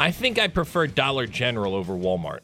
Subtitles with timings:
[0.00, 2.40] I think I prefer Dollar General over Walmart.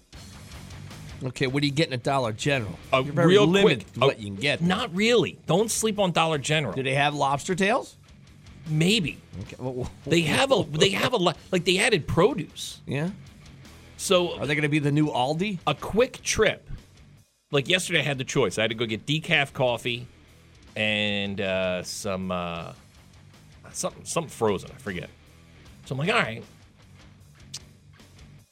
[1.24, 2.79] Okay, what are you getting at Dollar General?
[2.92, 4.60] A You're very real limited quick, what a- you can get.
[4.60, 5.38] Not really.
[5.46, 6.74] Don't sleep on Dollar General.
[6.74, 7.96] Do they have lobster tails?
[8.68, 9.57] Maybe Okay.
[9.59, 12.80] well, they have a they have a lot like they added produce.
[12.87, 13.10] yeah.
[13.96, 15.60] So Are they going to be the new Aldi?
[15.66, 16.68] a quick trip.
[17.51, 18.59] Like yesterday, I had the choice.
[18.59, 20.07] I had to go get decaf coffee
[20.74, 22.73] and uh, some uh,
[23.73, 24.70] something something frozen.
[24.74, 25.09] I forget.
[25.87, 26.45] So I'm like, all right.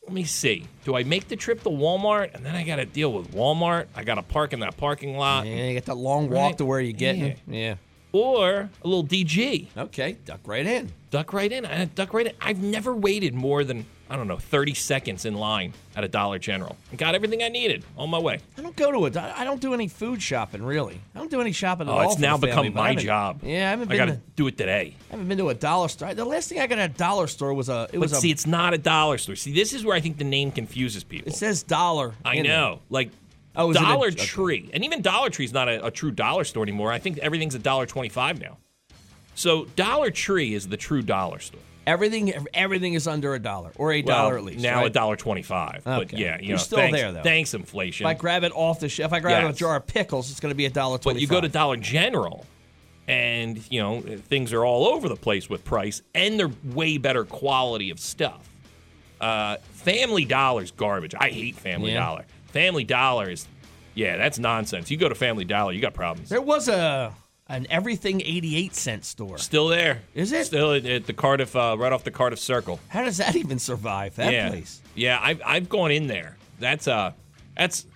[0.05, 0.67] Let me see.
[0.85, 3.87] Do I make the trip to Walmart and then I got to deal with Walmart?
[3.95, 6.59] I got to park in that parking lot, Yeah, you got that long walk Right.
[6.59, 7.25] to where you're getting.
[7.25, 7.35] Yeah.
[7.47, 7.75] Yeah.
[8.13, 9.67] or a little DG.
[9.77, 10.93] Okay, duck right in.
[11.11, 11.65] Duck right in.
[11.67, 12.33] I duck right in.
[12.41, 16.39] I've never waited more than I don't know 30 seconds in line at a Dollar
[16.39, 18.39] General and got everything I needed on my way.
[18.57, 19.17] I don't go to it.
[19.17, 21.01] I don't do any food shopping really.
[21.17, 22.13] I don't do any shopping at Oh, all.
[22.13, 23.41] it's now family, become but my job.
[23.43, 24.07] Yeah, I haven't I been.
[24.07, 24.95] got to do it today.
[25.09, 26.15] I haven't been to a dollar store.
[26.15, 27.89] The last thing I got at a dollar store was a.
[27.93, 28.33] It But was see, a.
[28.33, 29.35] it's not a dollar store.
[29.35, 31.33] See, this is where I think the name confuses people.
[31.33, 32.15] It says dollar.
[32.25, 33.11] I know, like
[33.57, 34.17] Oh, it a- Dollar okay.
[34.25, 36.93] Tree, and even Dollar Tree is not a, a true dollar store anymore.
[36.93, 38.59] I think everything's a dollar twenty-five now.
[39.35, 41.61] So Dollar Tree is the true dollar store.
[41.87, 42.33] Everything.
[42.55, 44.63] Everything is under a dollar or a Well, dollar at least.
[44.63, 45.83] now a dollar twenty-five.
[45.85, 47.23] But yeah, you You're know, still thanks, there, though.
[47.23, 48.07] Thanks, inflation.
[48.07, 49.55] If I grab it off the shelf, if I grab Yes.
[49.57, 51.49] a jar of pickles, it's going to be a dollar But you go to.
[51.49, 52.47] Dollar General,
[53.07, 57.25] and you know things are all over the place with price, and they're way better
[57.25, 58.49] quality of stuff.
[59.21, 61.15] Uh, Family Dollar's garbage.
[61.19, 62.01] I hate Family Yeah.
[62.01, 62.25] Dollar.
[62.47, 63.47] Family Dollar is,
[63.95, 64.91] yeah, that's nonsense.
[64.91, 66.29] You go to Family Dollar, you got problems.
[66.29, 67.13] There was a
[67.47, 69.39] an everything eighty-eight cent store.
[69.39, 70.01] Still there?
[70.15, 70.47] Is it?
[70.47, 72.81] still at, at the Cardiff, uh, right off the Cardiff Circle?
[72.89, 74.17] How does that even survive?
[74.17, 74.81] That yeah, place.
[74.95, 75.19] yeah.
[75.23, 76.37] I've I've gone in there.
[76.59, 77.13] That's uh,
[77.57, 77.87] that's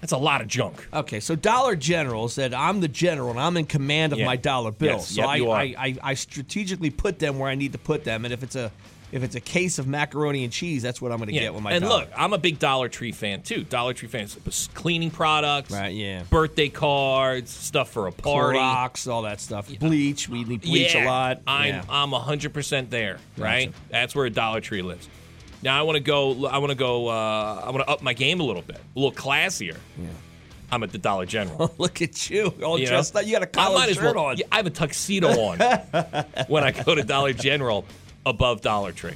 [0.00, 0.86] that's a lot of junk.
[0.92, 4.26] Okay, so Dollar General said, "I'm the general and I'm in command of Yeah.
[4.26, 5.48] my dollar bill." Yes, so yep, I.
[5.48, 8.56] I, I, I strategically put them where I need to put them, and if it's
[8.56, 8.72] a
[9.12, 11.42] if it's a case of macaroni and cheese, that's what I'm going to Yeah.
[11.42, 12.00] get with my and dollar.
[12.00, 13.62] look, I'm a big Dollar Tree fan too.
[13.64, 14.36] Dollar Tree fans,
[14.74, 16.24] cleaning products, Right, yeah.
[16.28, 18.58] birthday cards, stuff for a party.
[18.58, 19.68] Clorox, all that stuff.
[19.78, 21.42] Bleach, we need bleach yeah, a lot.
[21.46, 21.82] I'm yeah.
[21.88, 23.18] I'm hundred percent there.
[23.36, 23.78] Right, Gotcha.
[23.90, 25.08] that's where a Dollar Tree lives.
[25.62, 26.46] Now I want to go.
[26.46, 27.08] I want to go.
[27.08, 29.76] Uh, I want to up my game a little bit, a little classier.
[29.98, 30.08] Yeah.
[30.70, 31.72] I'm at the Dollar General.
[31.78, 32.98] look at you, all You know?
[32.98, 33.24] up.
[33.24, 34.36] You got a collar shirt well- on.
[34.50, 35.58] I have a tuxedo on
[36.48, 37.84] when I go to Dollar General
[38.26, 39.14] above Dollar Tree.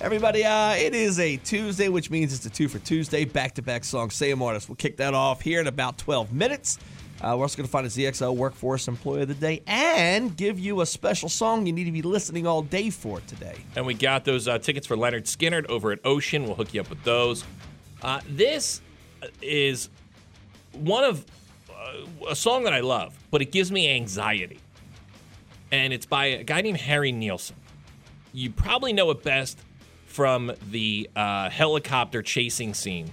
[0.00, 3.24] Everybody, uh, it is a Tuesday, which means it's a two for Tuesday.
[3.24, 4.68] Back to back song, same artist.
[4.68, 6.78] We'll kick that off here in about 12 minutes.
[7.20, 10.58] Uh, we're also going to find a ZXL Workforce Employee of the Day and give
[10.60, 13.56] you a special song you need to be listening all day for today.
[13.74, 16.44] And we got those uh, tickets for Lynyrd Skynyrd over at Ocean.
[16.44, 17.44] We'll hook you up with those.
[18.00, 18.80] Uh, this
[19.42, 19.90] is
[20.72, 21.26] one of
[21.68, 24.60] uh, a song that I love, but it gives me anxiety.
[25.72, 27.56] And it's by a guy named Harry Nilsson.
[28.38, 29.58] You probably know it best
[30.06, 33.12] from the uh, helicopter chasing scene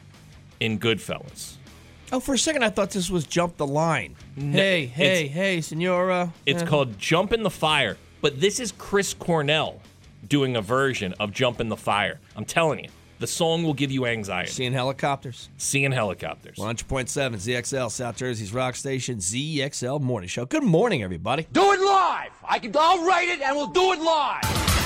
[0.60, 1.56] in Goodfellas.
[2.12, 4.16] Oh, for a second, I thought this was Jump the Line.
[4.38, 6.32] hey, hey, hey, Senora.
[6.46, 9.82] It's Uh, called Jump in the Fire, but this is Chris Cornell
[10.30, 12.20] doing a version of Jump in the Fire.
[12.36, 14.52] I'm telling you, the song will give you anxiety.
[14.52, 15.50] Seeing helicopters.
[15.58, 16.58] Seeing helicopters.
[16.60, 17.08] 100.7
[17.38, 20.46] ZXL, South Jersey's rock station, ZXL Morning Show.
[20.46, 21.48] Good morning, everybody.
[21.52, 22.30] Do it live.
[22.48, 22.72] I can.
[22.78, 24.85] I'll write it, and we'll do it live.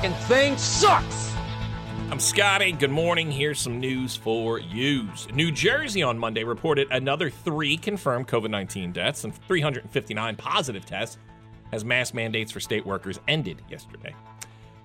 [0.00, 1.34] Fucking thing sucks.
[2.10, 2.72] I'm Scotty.
[2.72, 3.30] Good morning.
[3.30, 5.06] Here's some news for you.
[5.34, 11.18] New Jersey on Monday reported another three confirmed COVID 19 deaths and 359 positive tests
[11.72, 14.14] as mask mandates for state workers ended yesterday.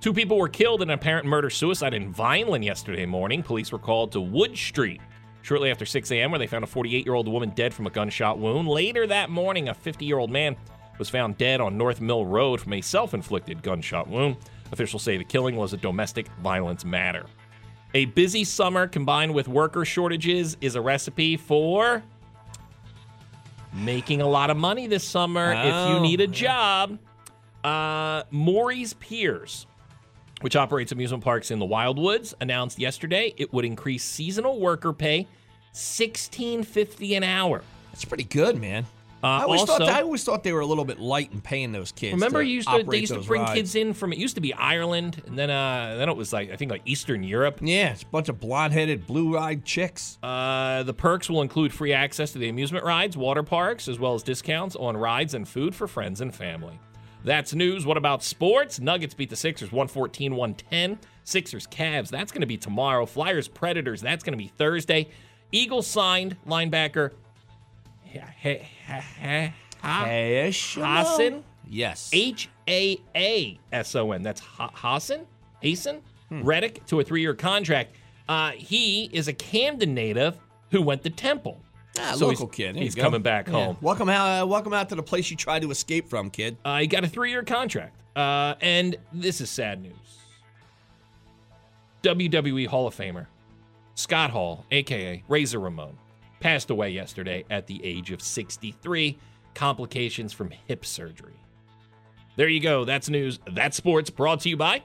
[0.02, 3.42] Two people were killed in an apparent murder suicide in Vineland yesterday morning.
[3.42, 5.00] Police were called to Wood Street
[5.44, 7.90] shortly after 6 a.m., where they found a 48 year old woman dead from a
[7.90, 8.68] gunshot wound.
[8.68, 10.58] Later that morning, a 50 year old man
[11.00, 14.36] was found dead on North Mill Road from a self inflicted gunshot wound.
[14.72, 17.26] Officials say the killing was a domestic violence matter.
[17.94, 22.04] A busy summer combined with worker shortages is a recipe for
[23.74, 26.02] making a lot of money this summer if you Oh.
[26.02, 26.98] need a job.
[27.64, 29.66] Uh, Morey's Piers,
[30.42, 35.28] which operates amusement parks in the Wildwoods, announced yesterday it would increase seasonal worker pay
[35.72, 37.64] sixteen fifty an hour.
[37.92, 38.86] That's pretty good, man.
[39.26, 41.42] Uh, I always also, thought I always thought they were a little bit light in
[41.42, 42.14] paying those kids.
[42.14, 43.54] remember you used to they used to bring rides.
[43.56, 46.52] kids in from it used to be Ireland and then uh then it was like
[46.52, 47.58] I think like Eastern Europe.
[47.60, 50.20] Yeah, it's a bunch of blonde-headed, blue-eyed chicks.
[50.22, 54.14] Uh, the perks will include free access to the amusement rides, water parks, as well
[54.14, 56.80] as discounts on rides and food for friends and family.
[57.24, 57.84] That's news.
[57.84, 58.80] What about sports?
[58.80, 61.00] Nuggets beat the Sixers 114 110.
[61.24, 63.08] Sixers Cavs, that's going to be tomorrow.
[63.08, 65.10] Flyers Predators, that's going to be Thursday.
[65.52, 67.14] Eagles signed linebacker
[69.82, 71.44] Hassan?
[71.68, 72.10] Yes.
[72.14, 74.22] H A A S O N.
[74.24, 75.26] That's ha- Hassan?
[75.62, 76.02] Hasan?
[76.30, 77.96] Reddick to a three year contract.
[78.28, 80.38] Uh, he is a Camden native
[80.72, 81.62] who went to Temple.
[82.00, 82.76] Ah, So local he's- kid.
[82.76, 83.54] There he's coming back Yeah.
[83.54, 83.78] home.
[83.82, 84.44] Welcome out.
[84.44, 86.58] Uh, welcome out to the place you tried to escape from, kid.
[86.66, 87.96] Uh, he got a three year contract.
[88.16, 89.94] Uh, and this is sad news.
[92.04, 93.28] WWE Hall of Famer
[93.96, 95.98] Scott Hall, aka Razor Ramon,
[96.46, 99.18] passed away yesterday at the age of 63.
[99.56, 101.40] Complications from hip surgery.
[102.36, 102.86] There you go.
[102.86, 103.40] That's news.
[103.52, 104.84] That's sports brought to you by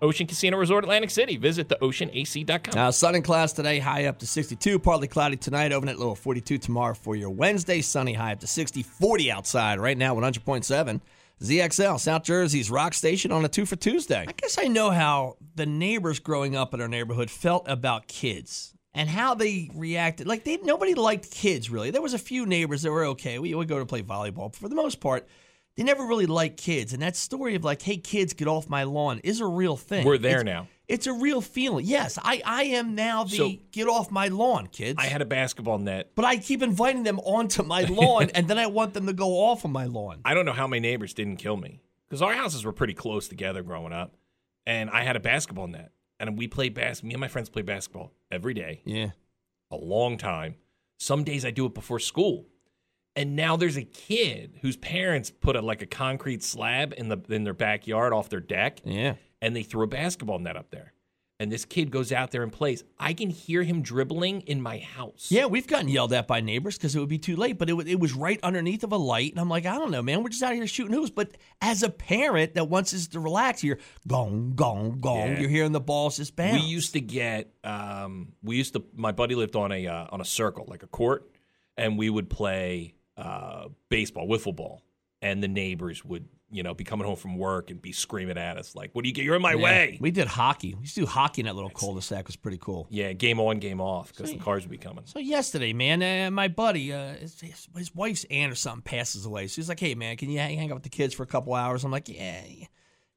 [0.00, 1.36] Ocean Casino Resort Atlantic City.
[1.36, 2.74] Visit theoceanac.com.
[2.74, 4.78] Now, sun and clouds today, high up to 62.
[4.78, 7.82] Partly cloudy tonight, overnight low of 42 tomorrow for your Wednesday.
[7.82, 8.82] Sunny, high up to 60.
[8.82, 11.02] 40 outside right now, 100.7.
[11.42, 14.24] ZXL, South Jersey's rock station on a two for Tuesday.
[14.26, 18.72] I guess I know how the neighbors growing up in our neighborhood felt about kids
[18.94, 20.26] and how they reacted.
[20.26, 21.90] Like, they nobody liked kids, really.
[21.90, 23.38] There was a few neighbors that were okay.
[23.38, 24.50] We would go to play volleyball.
[24.52, 25.26] But for the most part,
[25.76, 26.92] they never really liked kids.
[26.92, 30.04] And that story of, like, hey, kids, get off my lawn is a real thing.
[30.04, 30.68] We're there It's- now.
[30.86, 31.86] it's a real feeling.
[31.86, 34.98] Yes, I, I am now the So- get off my lawn, kids.
[35.00, 36.10] I had a basketball net.
[36.14, 39.38] but I keep inviting them onto my lawn, and then I want them to go
[39.46, 40.20] off of my lawn.
[40.26, 43.26] I don't know how my neighbors didn't kill me because our houses were pretty close
[43.26, 44.14] together growing up,
[44.66, 47.02] and I had a basketball net, and we played bas.
[47.02, 49.10] Me and my friends played basketball every day, Yeah.
[49.70, 50.56] a long time.
[50.98, 52.46] Some days I do it before school,
[53.14, 57.18] and now there's a kid whose parents put a like a concrete slab in the
[57.28, 59.16] in their backyard off their deck, Yeah.
[59.40, 60.91] and they threw a basketball net up there.
[61.42, 62.84] And this kid goes out there and plays.
[63.00, 65.26] I can hear him dribbling in my house.
[65.28, 67.72] Yeah, we've gotten yelled at by neighbors because it would be too late, but it,
[67.72, 69.32] wa- it was right underneath of a light.
[69.32, 70.22] And I'm like, I don't know, man.
[70.22, 71.10] We're just out here shooting hoops.
[71.10, 75.16] But as a parent that wants us to relax, you're gong, gong, gong.
[75.32, 75.40] Yeah.
[75.40, 76.62] You're hearing the balls just bounce.
[76.62, 77.52] We used to get.
[77.64, 78.84] Um, we used to.
[78.94, 81.28] My buddy lived on a uh, on a circle, like a court,
[81.76, 84.82] and we would play uh, baseball, wiffle ball,
[85.20, 88.56] and the neighbors would, you know, be coming home from work and be screaming at
[88.58, 89.24] us like, "What do you get?
[89.24, 89.62] You're in my Yeah.
[89.62, 90.74] way." We did hockey.
[90.74, 92.20] We used to do hockey in that little cul-de-sac.
[92.20, 92.86] It was pretty cool.
[92.90, 95.04] yeah, game on, game off, because the cars would be coming.
[95.06, 99.46] So yesterday, man, uh, my buddy, uh, his, his, wife's aunt or something passes away.
[99.46, 101.84] She's like, "Hey, man, can you hang out with the kids for a couple hours?"
[101.84, 102.66] I'm like, "Yeah, yeah,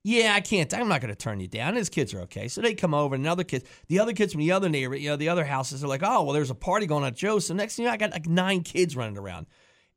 [0.04, 0.74] yeah, I can't.
[0.74, 1.76] I'm not going to turn you down.
[1.76, 4.40] His kids are okay." So they come over, and other kids, the other kids from
[4.42, 6.86] the other neighbor, you know, the other houses are like, "Oh, well, there's a party
[6.86, 9.18] going on at Joe's." So next thing you know, I got like nine kids running
[9.18, 9.48] around.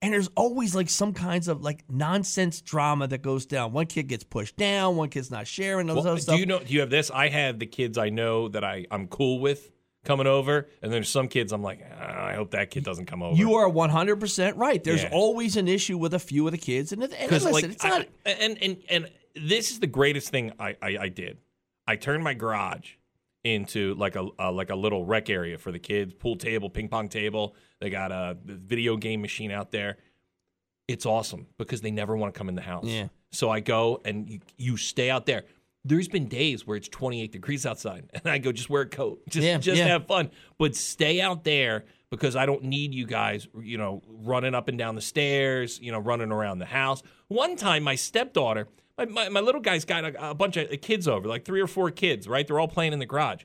[0.00, 3.72] And there's always like some kinds of like nonsense drama that goes down.
[3.72, 6.60] One kid gets pushed down, one kid's not sharing those Well, other do you know?
[6.60, 7.10] Do you have this?
[7.10, 9.72] I have the kids I know that I I'm cool with
[10.04, 13.22] coming over, and there's some kids I'm like, "Ah, I hope that kid doesn't come
[13.24, 13.36] over.
[13.36, 14.82] You are 100% right.
[14.82, 15.10] There's Yeah.
[15.12, 16.92] always an issue with a few of the kids.
[16.92, 18.06] And, and listen, like it's I- not.
[18.24, 21.38] and and and this is the greatest thing I, I I did.
[21.88, 22.92] I turned my garage
[23.44, 26.88] into like a, a like a little rec area for the kids, pool table, ping
[26.88, 27.54] pong table.
[27.80, 29.98] They got a video game machine out there.
[30.88, 32.84] It's awesome because they never want to come in the house.
[32.86, 33.08] Yeah.
[33.30, 35.44] So I go and you, you stay out there.
[35.84, 39.22] There's been days where it's 28 degrees outside, and I go just wear a coat,
[39.28, 39.86] just Yeah, just yeah.
[39.88, 44.54] have fun, but stay out there because I don't need you guys, you know, running
[44.54, 47.02] up and down the stairs, you know, running around the house.
[47.28, 48.66] One time, my stepdaughter,
[48.98, 51.66] my, my, my little guy's got a, a bunch of kids over, like three or
[51.66, 52.46] four kids, right?
[52.46, 53.44] They're all playing in the garage.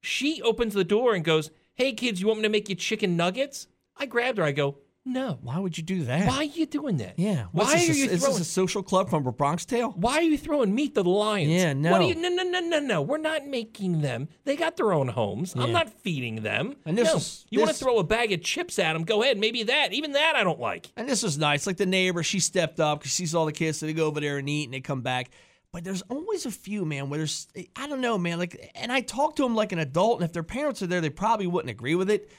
[0.00, 3.16] She opens the door and goes, "Hey, kids, you want me to make you chicken
[3.16, 4.44] nuggets?" I grabbed her.
[4.44, 6.26] I go, "No, Why would you do that?
[6.28, 7.14] why are you doing that?
[7.16, 7.44] Yeah.
[7.52, 9.92] why What's this, are you is throwing?" this a social club from a Bronx Tale?
[9.96, 11.50] why are you throwing meat to the lions?
[11.50, 12.08] Yeah, What no.
[12.08, 13.02] you, no, no, no, no, no.
[13.02, 14.28] We're not making them.
[14.44, 15.54] They got their own homes.
[15.56, 16.76] I'm not feeding them.
[16.84, 17.16] And this no.
[17.16, 19.04] is- you want to throw a bag of chips at them?
[19.04, 19.38] Go ahead.
[19.38, 19.92] Maybe that.
[19.92, 20.90] Even that I don't like.
[20.96, 21.66] And this was nice.
[21.66, 24.06] Like the neighbor, she stepped up because she sees all the kids, so they go
[24.06, 25.30] over there and eat and they come back.
[25.72, 28.38] But there's always a few, man, where there's, I don't know, man.
[28.38, 31.00] Like, and I talk to them like an adult, and if their parents are there,
[31.02, 32.30] they probably wouldn't agree with it.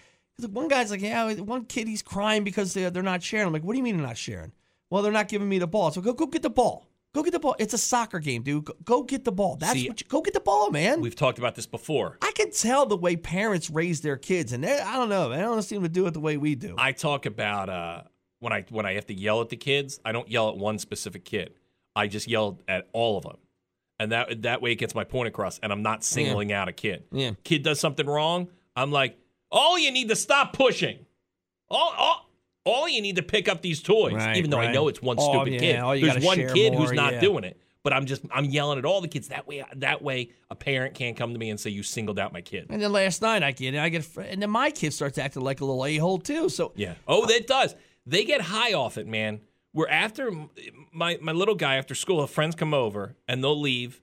[0.46, 3.48] One guy's like, yeah, one kid, he's crying because they're, they're not sharing.
[3.48, 4.52] I'm like, what do you mean they're not sharing?
[4.90, 5.92] Well, they're not giving me the ball.
[5.92, 6.88] So go, go get the ball.
[7.14, 7.56] Go get the ball.
[7.58, 8.66] It's a soccer game, dude.
[8.66, 9.56] Go, go get the ball.
[9.56, 11.02] That's See, what you, go get the ball, man.
[11.02, 12.18] We've talked about this before.
[12.22, 15.30] I can tell the way parents raise their kids, and they- I don't know.
[15.30, 16.76] They don't seem to do it the way we do.
[16.78, 18.04] I talk about uh,
[18.40, 20.00] when I when I have to yell at the kids.
[20.06, 21.56] I don't yell at one specific kid.
[21.96, 23.38] I just yell at all of them,
[24.00, 25.58] and that that way it gets my point across.
[25.64, 27.06] And I'm not singling out a kid.
[27.12, 27.32] Yeah.
[27.44, 28.50] Kid does something wrong.
[28.76, 29.18] I'm like,
[29.52, 31.06] all you need to stop pushing.
[31.70, 32.24] All all.
[32.70, 35.16] All you need to pick up these toys, Right, even though I know it's one
[35.18, 35.60] Oh, stupid yeah,
[35.94, 36.02] kid.
[36.02, 37.22] you one kid more, who's not yeah.
[37.22, 39.30] doing it, but I'm just I'm yelling at all the kids.
[39.30, 42.34] That way, that way, a parent can't come to me and say you singled out
[42.34, 42.66] my kid.
[42.70, 45.62] and then last night I get, I get, and then my kid starts acting like
[45.62, 46.50] a little a hole too.
[46.50, 46.96] So Yeah.
[47.08, 47.74] Oh, that does.
[48.06, 49.40] They get high off it, man.
[49.74, 50.30] We're after
[50.92, 52.20] my my little guy after school.
[52.22, 54.02] His friends come over and they'll leave,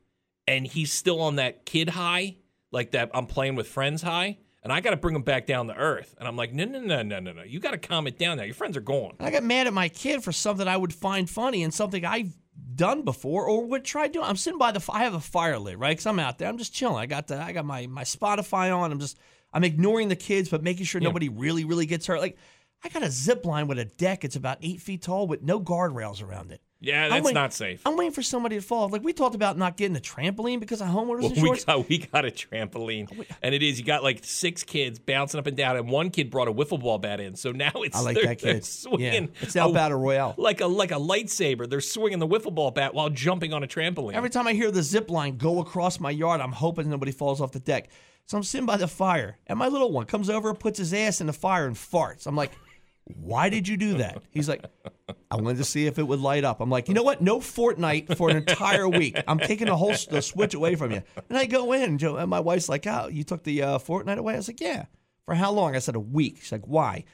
[0.49, 2.37] and he's still on that kid high,
[2.73, 3.11] like that.
[3.13, 6.15] I'm playing with friends high, and I got to bring him back down to earth.
[6.19, 7.43] And I'm like, no, no, no, no, no, no.
[7.43, 8.45] You got to calm it down now.
[8.45, 9.13] Your friends are gone.
[9.21, 12.35] I got mad at my kid for something I would find funny and something I've
[12.75, 14.25] done before or would try doing.
[14.25, 14.85] I'm sitting by the.
[14.91, 15.91] I have a fire lit, right?
[15.91, 16.49] Because I'm out there.
[16.49, 16.97] I'm just chilling.
[16.97, 17.41] I got the.
[17.41, 18.91] I got my my Spotify on.
[18.91, 19.19] I'm just.
[19.53, 22.19] I'm ignoring the kids, but making sure nobody really, really gets hurt.
[22.19, 22.37] Like,
[22.83, 24.25] I got a zip line with a deck.
[24.25, 26.61] It's about eight feet tall with no guardrails around it.
[26.85, 27.81] Yeah, that's waiting- not safe.
[27.87, 28.89] I'm waiting for somebody to fall.
[28.89, 31.89] Like we talked about not getting a trampoline because of homeowners Well, and we got
[31.89, 35.57] we got a trampoline, and it is you got like six kids bouncing up and
[35.57, 38.21] down, and one kid brought a wiffle ball bat in, so now it's I like
[38.23, 38.65] that kid.
[38.65, 39.25] swinging.
[39.25, 39.29] Yeah.
[39.43, 40.35] It's now a- battle royale.
[40.37, 41.69] like a like a lightsaber.
[41.69, 44.15] They're swinging the wiffle ball bat while jumping on a trampoline.
[44.15, 47.41] Every time I hear the zip line go across my yard, I'm hoping nobody falls
[47.41, 47.89] off the deck.
[48.27, 51.21] So I'm sitting by the fire, and my little one comes over, puts his ass
[51.21, 52.27] in the fire, and farts.
[52.27, 52.53] I'm like,
[53.07, 54.23] why did you do that?
[54.31, 54.65] He's like,
[55.31, 56.61] I wanted to see if it would light up.
[56.61, 57.21] I'm like, you know what?
[57.21, 59.21] No Fortnite for an entire week.
[59.29, 61.03] I'm taking the whole the switch away from you.
[61.29, 64.17] And I go in, Joe, and my wife's like, oh, you took the uh, Fortnite
[64.17, 64.35] away?
[64.35, 64.87] I was like, yeah.
[65.27, 65.77] For how long?
[65.77, 66.39] I said, a week.
[66.41, 67.05] She's like, why?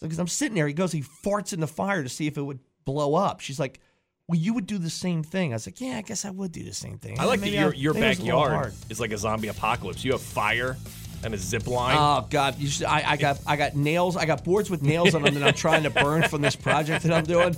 [0.00, 0.68] Because I'm sitting there.
[0.68, 3.40] He goes, he farts in the fire to see if it would blow up.
[3.40, 3.80] She's like,
[4.28, 5.52] well, you would do the same thing.
[5.52, 7.18] I was like, yeah, I guess I would do the same thing.
[7.18, 9.48] I like that your your maybe it was a little backyard is like a zombie
[9.48, 10.04] apocalypse.
[10.04, 10.76] You have fire
[11.24, 11.96] and a zip line.
[11.98, 12.58] Oh God!
[12.58, 14.16] You should, I, I got I got nails.
[14.16, 17.04] I got boards with nails on them that I'm trying to burn from this project
[17.04, 17.56] that I'm doing.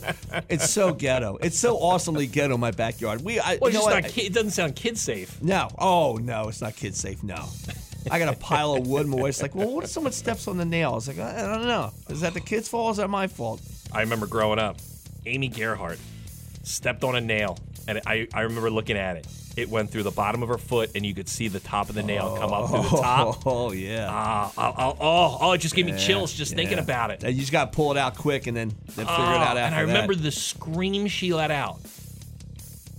[0.49, 1.39] It's so ghetto.
[1.41, 2.57] It's so awesomely ghetto.
[2.57, 3.23] My backyard.
[3.23, 3.39] We.
[3.39, 4.03] I, well, you it's know just what?
[4.03, 4.13] not.
[4.13, 5.41] Kid, it doesn't sound kid safe.
[5.43, 5.69] No.
[5.79, 7.23] Oh no, it's not kid safe.
[7.23, 7.49] No.
[8.11, 9.07] I got a pile of wood.
[9.07, 11.43] My wife's like, "Well, what if someone steps on the nail?" I was like, "I,
[11.43, 11.93] don't know.
[12.09, 12.89] Is that the kid's fault?
[12.89, 13.61] Or is that my fault?"
[13.93, 14.79] I remember growing up,
[15.27, 15.99] Amy Gerhardt
[16.65, 19.27] stepped on a nail, and I I remember looking at it.
[19.55, 21.95] It went through the bottom of her foot, and you could see the top of
[21.95, 23.43] the nail come up through the top.
[23.47, 24.09] Oh yeah.
[24.11, 27.23] Ah, oh, oh, oh, oh, it just gave me chills just thinking about it.
[27.23, 29.59] You just got to pull it out quick and then, then figure it out after
[29.59, 29.87] and I that.
[29.87, 31.81] remember the scream she let out.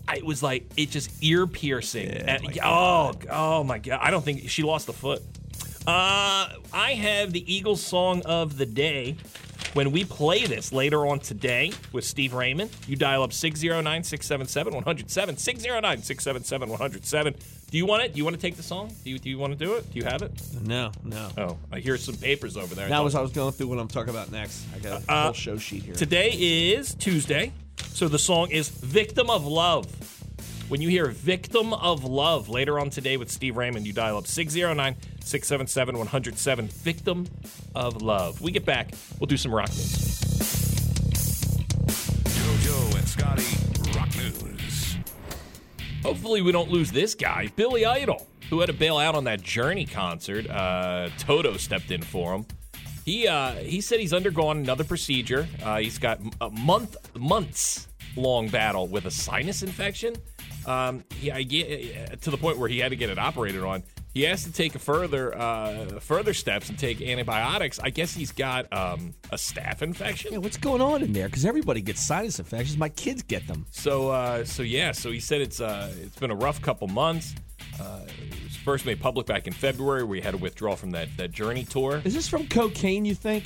[0.08, 2.08] I, it was like it just ear piercing.
[2.10, 4.00] Yeah, And- oh, oh my god!
[4.02, 5.22] I don't think she lost the foot.
[5.88, 9.18] Uh, I have the Eagles song of the day.
[9.74, 14.74] When we play this later on today with Steve Raymond, you dial up 609 677
[14.76, 15.38] 107.
[15.38, 17.36] 609 677 107.
[17.72, 18.14] Do you want it?
[18.14, 18.94] Do you want to take the song?
[19.04, 19.92] Do you, do you want to do it?
[19.92, 20.32] Do you have it?
[20.62, 21.30] no, no.
[21.40, 22.88] Oh, I hear some papers over there.
[22.88, 24.64] That was I was going through what I'm talking about next.
[24.76, 25.96] I got a Uh, whole show sheet here.
[25.96, 29.88] Today is Tuesday, so the song is Victim of Love.
[30.74, 34.26] When you hear Victim of Love later on today with Steve Raymond, you dial up
[34.26, 36.68] 609 677 107.
[36.68, 37.28] Victim
[37.76, 38.42] of Love.
[38.42, 40.20] We get back, we'll do some rock news.
[42.26, 44.98] JoJo and Scotty Rock News.
[46.02, 49.44] Hopefully, we don't lose this guy, Billy Idol, who had to bail out on that
[49.44, 50.50] Journey concert.
[50.50, 52.48] Uh, Toto stepped in for him.
[53.06, 55.48] He uh, he said he's undergone another procedure.
[55.62, 60.16] Uh, he's got a month months long battle with a sinus infection.
[60.66, 63.84] Um, he, I get to the point where he had to get it operated on.
[64.14, 67.80] He has to take a further uh, further steps and take antibiotics.
[67.80, 70.34] I guess he's got um, a staph infection.
[70.34, 71.28] Yeah, what's going on in there?
[71.28, 72.78] Because everybody gets sinus infections.
[72.78, 73.66] My kids get them.
[73.72, 77.34] So, uh, so yeah, so he said it's uh, it's been a rough couple months.
[77.82, 81.10] Uh, it was first made public back in February, We had to withdraw from that
[81.18, 82.00] that Journey tour.
[82.06, 83.06] Is this from cocaine?
[83.06, 83.46] You think?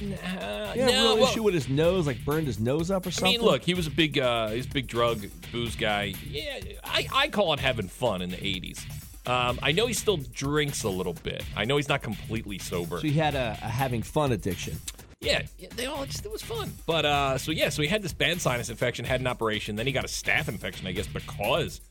[0.00, 3.34] Yeah, no, real well, issue with his nose, like burned his nose up or something.
[3.34, 6.14] I mean, look, he was a big uh, he's a big drug booze guy.
[6.28, 8.84] Yeah, I, I call it having fun in the '80s.
[9.26, 11.44] Um, I know he still drinks a little bit.
[11.54, 12.96] I know he's not completely sober.
[12.96, 14.78] So he had a, a having fun addiction.
[15.20, 16.72] Yeah, yeah, they all just it was fun.
[16.86, 19.86] But uh so yeah, so he had this bad sinus infection, had an operation, then
[19.86, 21.82] he got a staph infection, I guess, because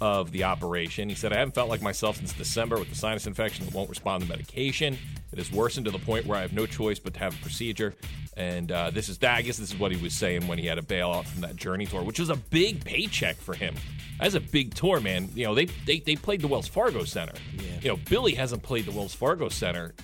[0.00, 1.08] of the operation.
[1.08, 3.90] He said, I haven't felt like myself since December with the sinus infection that won't
[3.90, 4.96] respond to medication.
[5.32, 7.42] It has worsened to the point where I have no choice but to have a
[7.42, 7.94] procedure.
[8.36, 9.36] And uh, this is that.
[9.36, 11.42] I guess this is what he was saying when he had a bail out from
[11.42, 13.74] that Journey tour, which was a big paycheck for him.
[14.18, 15.28] That's a big tour, man.
[15.34, 17.34] You know, they they, they played the Wells Fargo Center.
[17.82, 19.94] You know, Billy hasn't played the Wells Fargo Center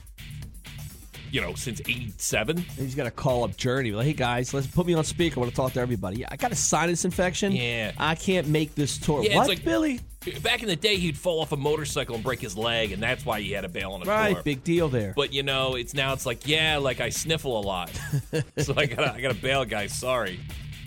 [1.33, 2.57] you know, since '87.
[2.59, 3.93] He's got to call up Journey.
[3.93, 5.39] Like, hey guys, let's put me on speaker.
[5.39, 6.19] I want to talk to everybody.
[6.19, 7.53] Yeah, I got a sinus infection.
[7.53, 7.93] Yeah.
[7.99, 9.23] I can't make this tour.
[9.23, 10.01] Yeah, what, like- Billy?
[10.43, 13.25] Back in the day, he'd fall off a motorcycle and break his leg, and that's
[13.25, 14.43] why he had to bail on the Right, tour.
[14.43, 15.13] big deal there.
[15.15, 17.91] But you know, it's now it's like, yeah, like I sniffle a lot,
[18.59, 19.93] so I gotta I gotta bail, guys.
[19.97, 20.41] Sorry.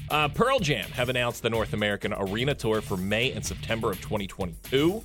[0.10, 4.02] Uh, Pearl Jam have announced the North American Arena Tour for May and September of
[4.02, 5.02] 2022.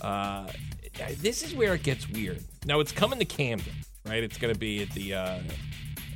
[0.00, 0.46] Uh,
[1.20, 2.42] this is where it gets weird.
[2.66, 3.72] Now it's coming to Camden,
[4.08, 4.22] right?
[4.22, 5.38] It's going to be at the uh,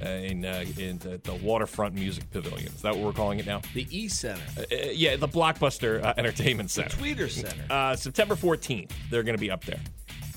[0.05, 2.69] uh, in uh, in the, the Waterfront Music Pavilion.
[2.73, 3.61] Is that what we're calling it now?
[3.75, 6.97] the E Center, Uh, yeah, the Blockbuster uh, Entertainment Center.
[6.97, 7.65] Tweeter Center.
[7.71, 9.81] Uh, September 14th, they're going to be up there.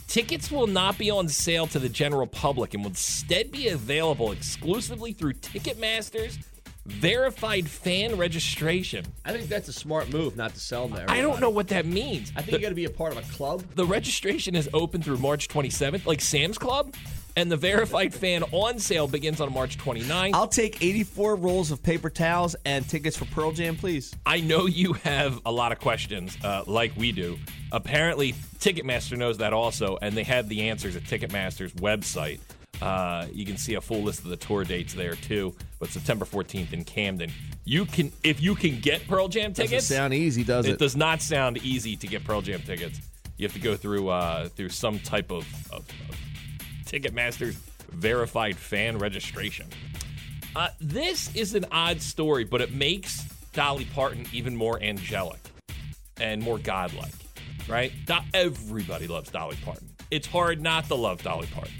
[0.07, 4.31] Tickets will not be on sale to the general public and will instead be available
[4.31, 6.37] exclusively through Ticketmaster's
[6.85, 9.05] verified fan registration.
[9.23, 11.05] I think that's a smart move not to sell them.
[11.09, 12.31] I don't know what that means.
[12.35, 13.63] I think the, you got to be a part of a club.
[13.75, 16.93] the registration is open through March 27th, like Sam's Club,
[17.35, 20.33] and the verified fan on sale begins on March 29th.
[20.33, 24.15] I'll take 84 rolls of paper towels and tickets for Pearl Jam, please.
[24.25, 27.37] I know you have a lot of questions, uh, like we do.
[27.71, 32.39] Apparently, Ticketmaster knows that also, and they have the answers at Ticketmaster's website.
[32.81, 35.53] Uh, you can see a full list of the tour dates there too.
[35.79, 37.31] But September 14th in Camden,
[37.63, 39.87] you can if you can get Pearl Jam Doesn't tickets.
[39.87, 40.79] sound easy, does it it?
[40.79, 42.99] does not sound easy to get Pearl Jam tickets.
[43.37, 46.17] You have to go through uh, through some type of, of, of
[46.85, 47.55] Ticketmaster's
[47.89, 49.67] verified fan registration.
[50.55, 55.39] Uh, this is an odd story, but it makes Dolly Parton even more angelic
[56.19, 57.11] and more godlike,
[57.67, 57.91] right?
[58.05, 59.89] Do- everybody loves Dolly Parton.
[60.11, 61.73] It's hard not to love Dolly Parton.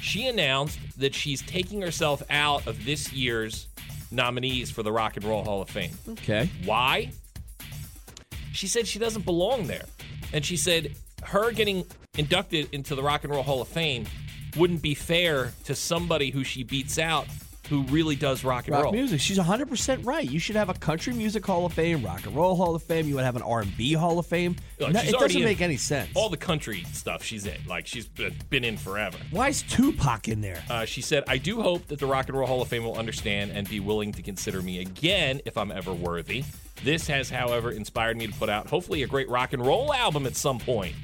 [0.00, 3.66] She announced that she's taking herself out of this year's
[4.10, 5.92] nominees for the Rock and Roll Hall of Fame.
[6.08, 6.48] Okay.
[6.64, 7.10] Why?
[8.52, 9.84] She said she doesn't belong there.
[10.32, 11.84] And she said her getting
[12.16, 14.06] inducted into the Rock and Roll Hall of Fame
[14.56, 17.26] wouldn't be fair to somebody who she beats out
[17.68, 18.92] who really does rock and Rock roll.
[18.92, 19.20] music.
[19.20, 20.28] She's 100% right.
[20.28, 23.06] You should have a country music hall of fame, rock and roll hall of fame.
[23.06, 24.56] You would have an R&B hall of fame.
[24.78, 26.10] Look, No, it doesn't make any sense.
[26.14, 27.58] All the country stuff she's in.
[27.66, 29.18] Like she's been been in forever.
[29.30, 30.62] Why is Tupac in there?
[30.70, 32.96] Uh, she said, I do hope that the Rock and Roll Hall of Fame will
[32.96, 36.44] understand and be willing to consider me again if I'm ever worthy.
[36.84, 40.26] This has, however, inspired me to put out hopefully a great rock and roll album
[40.26, 40.94] at some point.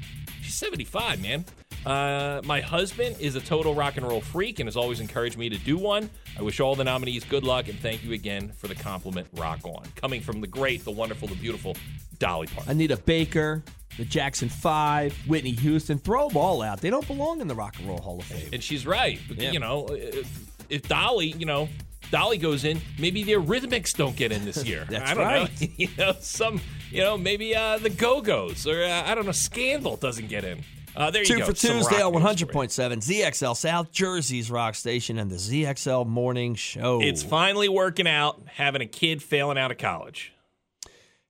[0.41, 1.43] She's 75, man.
[1.85, 5.49] Uh, my husband is a total rock and roll freak and has always encouraged me
[5.49, 6.09] to do one.
[6.37, 9.27] I wish all the nominees good luck and thank you again for the compliment.
[9.33, 9.83] Rock on.
[9.95, 11.75] Coming from the great, the wonderful, the beautiful
[12.17, 12.71] Dolly Parton.
[12.71, 13.63] Anita Baker,
[13.97, 15.97] the Jackson Five, Whitney Houston.
[15.99, 16.81] Throw them all out.
[16.81, 18.49] They don't belong in the Rock and Roll Hall of Fame.
[18.51, 19.19] And she's right.
[19.29, 19.51] Yeah.
[19.51, 21.69] You know, if, if Dolly, you know,
[22.11, 24.85] Dolly goes in, maybe the Eurythmics don't get in this year.
[24.89, 25.61] That's I don't right.
[25.61, 25.67] know.
[25.77, 29.31] you know, some, you know, maybe uh, the Go Go's or uh, I don't know,
[29.31, 30.63] Scandal doesn't get in.
[30.95, 31.45] Uh, there you Two go.
[31.45, 32.45] for Tuesday on news for you.
[32.45, 37.01] 100.7 ZXL South Jersey's Rock Station and the ZXL Morning Show.
[37.01, 38.41] It's finally working out.
[38.53, 40.33] Having a kid failing out of college.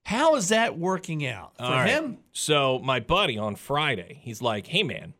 [0.04, 1.88] How is that working out for right.
[1.88, 2.18] him?
[2.32, 5.14] So my buddy on Friday, he's like, "Hey man,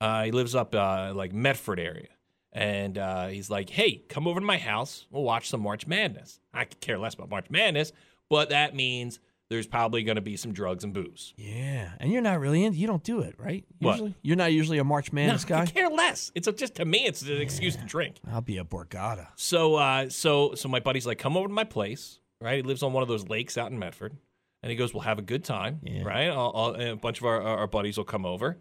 [0.00, 2.08] uh, he lives up uh, like Medford area,
[2.52, 5.06] and uh, he's like, hey, come over to my house.
[5.10, 6.40] We'll watch some March Madness.
[6.52, 7.92] I could care less about March Madness,
[8.28, 9.18] but that means
[9.54, 11.32] there's probably going to be some drugs and booze.
[11.36, 12.74] Yeah, and you're not really in.
[12.74, 13.64] You don't do it, right?
[13.78, 14.12] What?
[14.22, 16.32] You're not usually a March Madness no, I care less.
[16.34, 18.16] It's a, just to me, it's an excuse to drink.
[18.30, 19.28] I'll be a Borgata.
[19.36, 22.56] So, uh, so, so my buddy's like, come over to my place, right?
[22.56, 24.16] He lives on one of those lakes out in Medford,
[24.62, 26.02] and he goes, we'll have a good time, Yeah.
[26.02, 26.28] right?
[26.28, 28.58] I'll, I'll, a bunch of our our buddies will come over.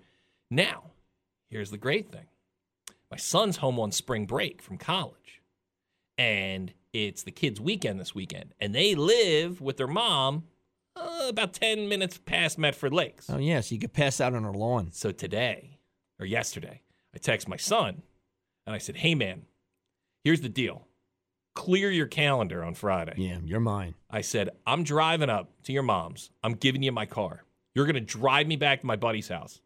[0.51, 0.91] Now,
[1.49, 2.27] here's the great thing:
[3.09, 5.41] my son's home on spring break from college,
[6.17, 10.43] and it's the kids' weekend this weekend, and they live with their mom
[10.95, 13.29] uh, about ten minutes past Medford Lakes.
[13.29, 14.89] Oh yeah, so you could pass out on her lawn.
[14.91, 15.79] So today
[16.19, 16.81] or yesterday,
[17.13, 18.03] I text my son
[18.65, 19.43] and I said, Hey man,
[20.23, 20.87] here's the deal.
[21.55, 23.13] Clear your calendar on Friday.
[23.17, 23.93] Yeah, you're mine.
[24.09, 26.31] I said, I'm driving up to your mom's.
[26.43, 27.43] I'm giving you my car.
[27.75, 29.61] You're gonna drive me back to my buddy's house.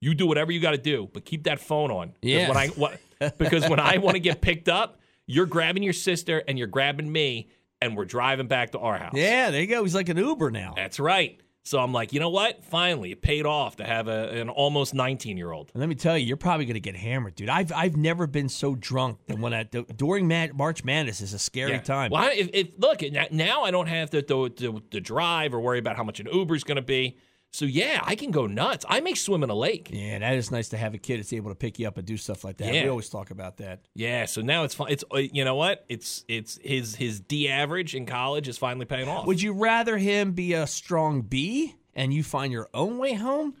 [0.00, 2.14] You do whatever you gotta do, but keep that phone on.
[2.22, 2.48] Yeah.
[2.48, 3.00] When I what
[3.38, 7.10] because when I want to get picked up, you're grabbing your sister and you're grabbing
[7.10, 7.48] me,
[7.82, 9.12] and we're driving back to our house.
[9.14, 9.82] Yeah, there you go.
[9.82, 10.72] He's like an Uber now.
[10.76, 11.38] That's right.
[11.64, 12.64] So I'm like, you know what?
[12.64, 15.70] Finally, it paid off to have a, an almost 19 year old.
[15.74, 17.48] Let me tell you, you're probably going to get hammered, dude.
[17.48, 21.38] I've I've never been so drunk than when I during Mad, March Madness is a
[21.38, 22.10] scary time.
[22.10, 25.54] Well, I- if, if look now- now, I don't have to, to, to, to drive
[25.54, 27.16] or worry about how much an Uber's going to be.
[27.52, 28.86] So yeah, I can go nuts.
[28.88, 29.90] I may swim in a lake.
[29.92, 32.06] Yeah, that is nice to have a kid that's able to pick you up and
[32.06, 32.72] do stuff like that.
[32.72, 32.84] Yeah.
[32.84, 33.80] We always talk about that.
[33.94, 34.24] Yeah.
[34.24, 34.88] So now it's fun.
[34.90, 35.84] It's uh, you know what?
[35.88, 39.26] It's it's his his D average in college is finally paying off.
[39.26, 43.54] Would you rather him be a strong B and you find your own way home,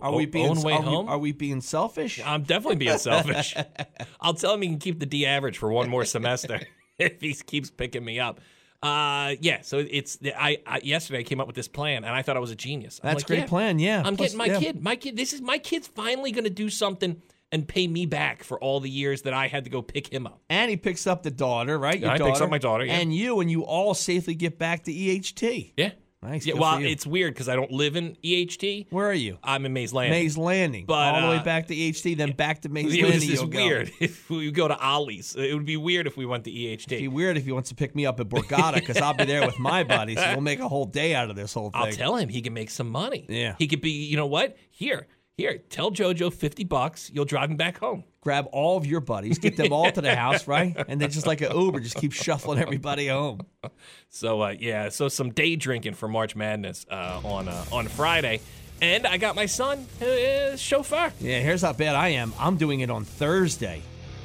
[0.00, 1.06] Are we being own way are, home?
[1.06, 2.20] We, are we being selfish?
[2.24, 3.54] I'm definitely being selfish.
[4.20, 6.60] I'll tell him he can keep the D average for one more semester
[6.98, 8.40] if he keeps picking me up.
[8.84, 9.62] Uh, yeah.
[9.62, 12.40] So it's I, I yesterday I came up with this plan and I thought I
[12.40, 13.00] was a genius.
[13.02, 13.78] I'm That's like, a great yeah, plan.
[13.78, 14.58] Yeah, I'm Plus- getting my yeah.
[14.60, 14.82] kid.
[14.82, 15.16] My kid.
[15.16, 17.20] This is my kid's finally going to do something
[17.50, 20.26] and pay me back for all the years that I had to go pick him
[20.26, 20.40] up.
[20.50, 21.98] And he picks up the daughter, right?
[21.98, 22.94] Your Yeah, daughter, picks up my daughter, yeah.
[22.94, 25.72] and you, and you all safely get back to EHT.
[25.76, 25.92] Yeah.
[26.24, 26.46] Nice.
[26.46, 26.54] Yeah.
[26.54, 26.88] good Well, for you.
[26.88, 28.86] it's weird because I don't live in EHT.
[28.90, 29.38] Where are you?
[29.44, 30.18] I'm in Mays Landing.
[30.22, 33.02] Mays Landing, But, all the way uh, back to EHT, then back to Mays It
[33.02, 33.12] Landing.
[33.12, 33.64] was just you'll go.
[33.64, 35.36] weird if we go to Ollie's.
[35.36, 36.86] It would be weird if we went to EHT.
[36.86, 39.24] It'd be weird if he wants to pick me up at Borgata because I'll be
[39.24, 40.18] there with my buddies.
[40.18, 41.80] So we'll make a whole day out of this whole thing.
[41.82, 43.26] I'll tell him he can make some money.
[43.28, 43.54] Yeah.
[43.58, 44.56] He could be, you know what?
[44.70, 45.06] Here,
[45.36, 47.10] here, tell JoJo 50 bucks.
[47.12, 48.04] You'll drive him back home.
[48.20, 50.76] Grab all of your buddies, get them all to the house, right?
[50.88, 53.40] And then just like an Uber, just keep shuffling everybody home.
[54.10, 58.40] So, uh, yeah, so some day drinking for March Madness uh, on uh, on Friday.
[58.80, 61.12] And I got my son uh, chauffeur.
[61.18, 62.32] Yeah, here's how bad I am.
[62.38, 63.82] I'm doing it on Thursday.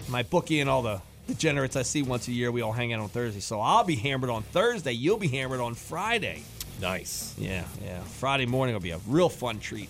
[0.07, 2.99] My bookie and all the degenerates I see once a year, we all hang out
[2.99, 3.39] on Thursday.
[3.39, 4.91] So I'll be hammered on Thursday.
[4.91, 6.43] You'll be hammered on Friday.
[6.79, 7.33] Nice.
[7.37, 8.01] Yeah, yeah.
[8.01, 9.89] Friday morning will be a real fun treat.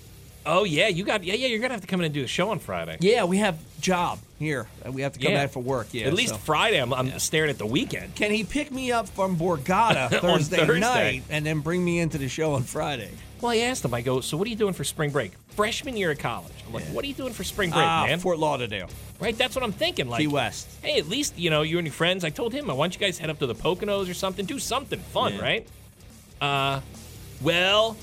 [0.51, 2.27] Oh, yeah, you got, yeah, yeah, you're to have to come in and do a
[2.27, 2.97] show on Friday.
[3.01, 4.67] Yeah, we have job here.
[4.85, 5.43] Uh, We have to come Yeah.
[5.45, 5.87] back for work.
[5.91, 8.15] Yeah, At least so- Friday, I'm, I'm staring at the weekend.
[8.15, 10.79] Can he pick me up from Borgata Thursday, Thursday.
[10.79, 13.11] night and then bring me into the show on Friday?
[13.41, 15.31] Well, I asked him, I go, so what are you doing for spring break?
[15.55, 16.51] Freshman year of college.
[16.67, 18.19] I'm like, what are you doing for spring break, Ah, man?
[18.19, 19.37] Fort Lauderdale, right?
[19.37, 20.09] That's what I'm thinking.
[20.09, 20.67] Like, Key West.
[20.81, 22.23] hey, at least you know you and your friends.
[22.25, 24.45] I told him, why don't you guys head up to the Poconos or something?
[24.45, 25.41] Do something fun, Yeah.
[25.41, 25.67] right?
[26.41, 26.81] Uh,
[27.41, 27.95] well,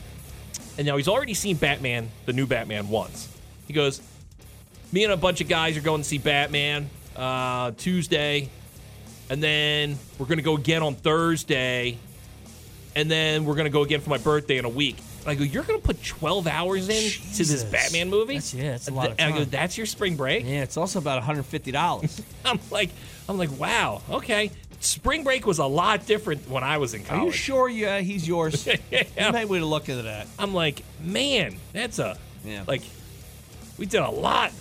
[0.79, 3.29] and now he's already seen Batman, the new Batman, once.
[3.67, 4.01] He goes,
[4.93, 8.49] me and a bunch of guys are going to see Batman uh, Tuesday,
[9.31, 11.99] and then we're gonna go again on Thursday,
[12.95, 14.97] and then we're gonna go again for my birthday in a week.
[15.29, 18.35] I go, you're gonna put 12 hours in to this Batman movie?
[18.35, 20.45] That's- yeah, that's a lot of And I go, that's your spring break?
[20.45, 22.23] Yeah, it's also about $150.
[22.45, 22.91] I'm like,
[23.29, 24.51] I'm like, wow, okay.
[24.81, 27.23] Spring break was a lot different when I was in college.
[27.23, 28.69] Are you sure yeah, he's yours?
[28.91, 29.03] Yeah.
[29.19, 30.27] You might want to look into that.
[30.39, 32.65] I'm like, man, that's a Yeah.
[32.67, 32.83] like,
[33.79, 34.53] we did a lot.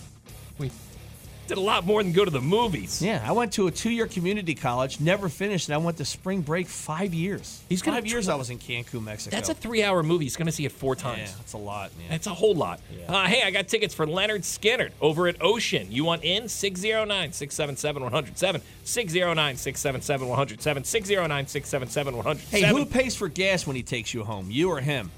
[1.48, 3.02] Did a lot more than go to the movies.
[3.02, 6.42] Yeah, I went to a two-year community college, never finished, and I went to spring
[6.42, 7.62] break five years.
[7.70, 9.36] He's gonna five years I was in Cancun, Mexico.
[9.36, 10.26] That's a three-hour movie.
[10.26, 11.20] He's gonna see it four times.
[11.30, 12.08] yeah, that's a lot, man.
[12.10, 12.80] That's a whole lot.
[13.08, 15.88] Uh, hey, I got tickets for Lynyrd Skynyrd over at Ocean.
[15.92, 16.50] You want in?
[16.50, 18.62] 609 677 107.
[18.84, 20.84] 609 677 107.
[20.84, 22.62] 609 677 107.
[22.64, 24.48] Hey, who pays for gas when he takes you home?
[24.50, 25.12] You or him?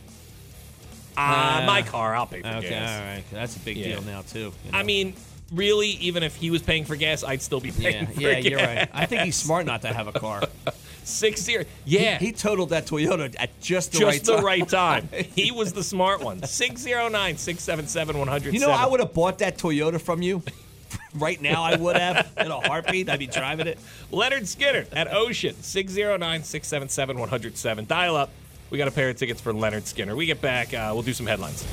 [1.15, 2.15] Uh, Uh, my car.
[2.15, 2.99] I'll pay for Okay, gas.
[3.01, 3.23] all right.
[3.31, 3.87] That's a big Yeah.
[3.87, 4.39] deal now too.
[4.65, 5.13] you I mean,
[5.51, 8.45] really, even if he was paying for gas, I'd still be paying yeah, yeah, gas.
[8.45, 8.89] you're right.
[8.93, 10.43] I think he's smart not to have a car.
[11.03, 11.63] Six zero.
[11.85, 12.19] Yeah.
[12.19, 14.25] He totaled that Toyota at just the right time.
[14.25, 15.09] just right the time.
[15.09, 15.25] right time.
[15.35, 16.43] he was the smart one.
[16.43, 18.53] 609 677 100.
[18.53, 20.43] You know, I would have bought that Toyota from you.
[21.15, 23.09] right now, I would have in a heartbeat.
[23.09, 23.79] I'd be driving it.
[24.11, 25.55] Lynyrd Skynyrd at Ocean.
[25.61, 27.85] 609 677 107.
[27.85, 28.29] Dial up.
[28.69, 30.17] We got a pair of tickets for Lynyrd Skynyrd.
[30.17, 31.65] We get back, uh, we'll do some headlines.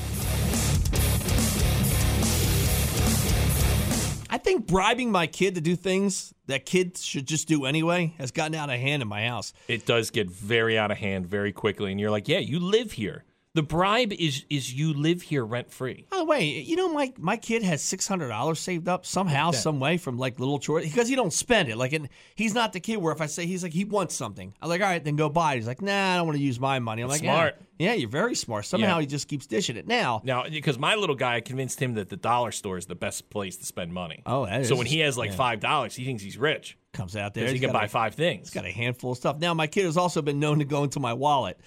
[4.45, 8.53] Think bribing my kid to do things that kids should just do anyway has gotten
[8.53, 9.53] out of hand in my house.
[9.67, 12.91] It does get very out of hand very quickly, and you're like, yeah, you live
[12.91, 13.23] here.
[13.55, 16.05] The bribe is is you live here rent free.
[16.11, 19.51] By the way, you know my my kid has six hundred dollars saved up somehow,
[19.51, 21.77] some way from like little chores because he don't spend it.
[21.77, 24.53] Like, and he's not the kid where if I say he's like he wants something,
[24.61, 25.57] I'm like, all right, then go buy it.
[25.57, 27.01] He's like, nah, I don't want to use my money.
[27.01, 27.55] I'm like, Smart.
[27.79, 28.65] Yeah, yeah, you're very smart.
[28.65, 29.01] Somehow Yeah.
[29.01, 29.87] he just keeps dishing it.
[29.87, 32.95] Now, Now, because my little guy, I convinced him that the dollar store is the
[32.95, 34.21] best place to spend money.
[34.25, 35.35] Oh, that so is- when he has like yeah.
[35.37, 38.47] five dollars, he thinks he's rich comes out there, he can buy a- five things.
[38.49, 39.39] He's got a handful of stuff.
[39.39, 41.57] Now, my kid has also been known to go into my wallet,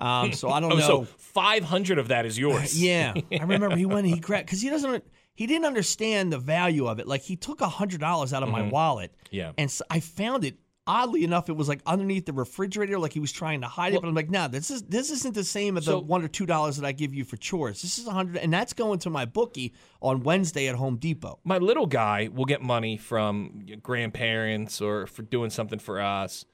[0.00, 0.86] um, so I don't oh, know.
[0.86, 2.80] so five hundred of that is yours.
[2.82, 4.06] Yeah, I remember he went.
[4.06, 5.04] He grabbed because he doesn't.
[5.34, 7.06] He didn't understand the value of it.
[7.06, 9.12] Like he took a hundred dollars out of my wallet.
[9.12, 9.36] Mm-hmm.
[9.36, 9.52] Yeah.
[9.58, 10.56] and so I found it.
[10.90, 14.00] Oddly enough, it was like underneath the refrigerator, like he was trying to hide it.
[14.00, 16.28] But I'm like, no, this is this isn't the same as So- the one or
[16.28, 17.82] two dollars that I give you for chores.
[17.82, 21.40] This is a hundred, and that's going to my bookie on Wednesday at Home Depot.
[21.44, 26.46] my little guy will get money from grandparents or for doing something for us,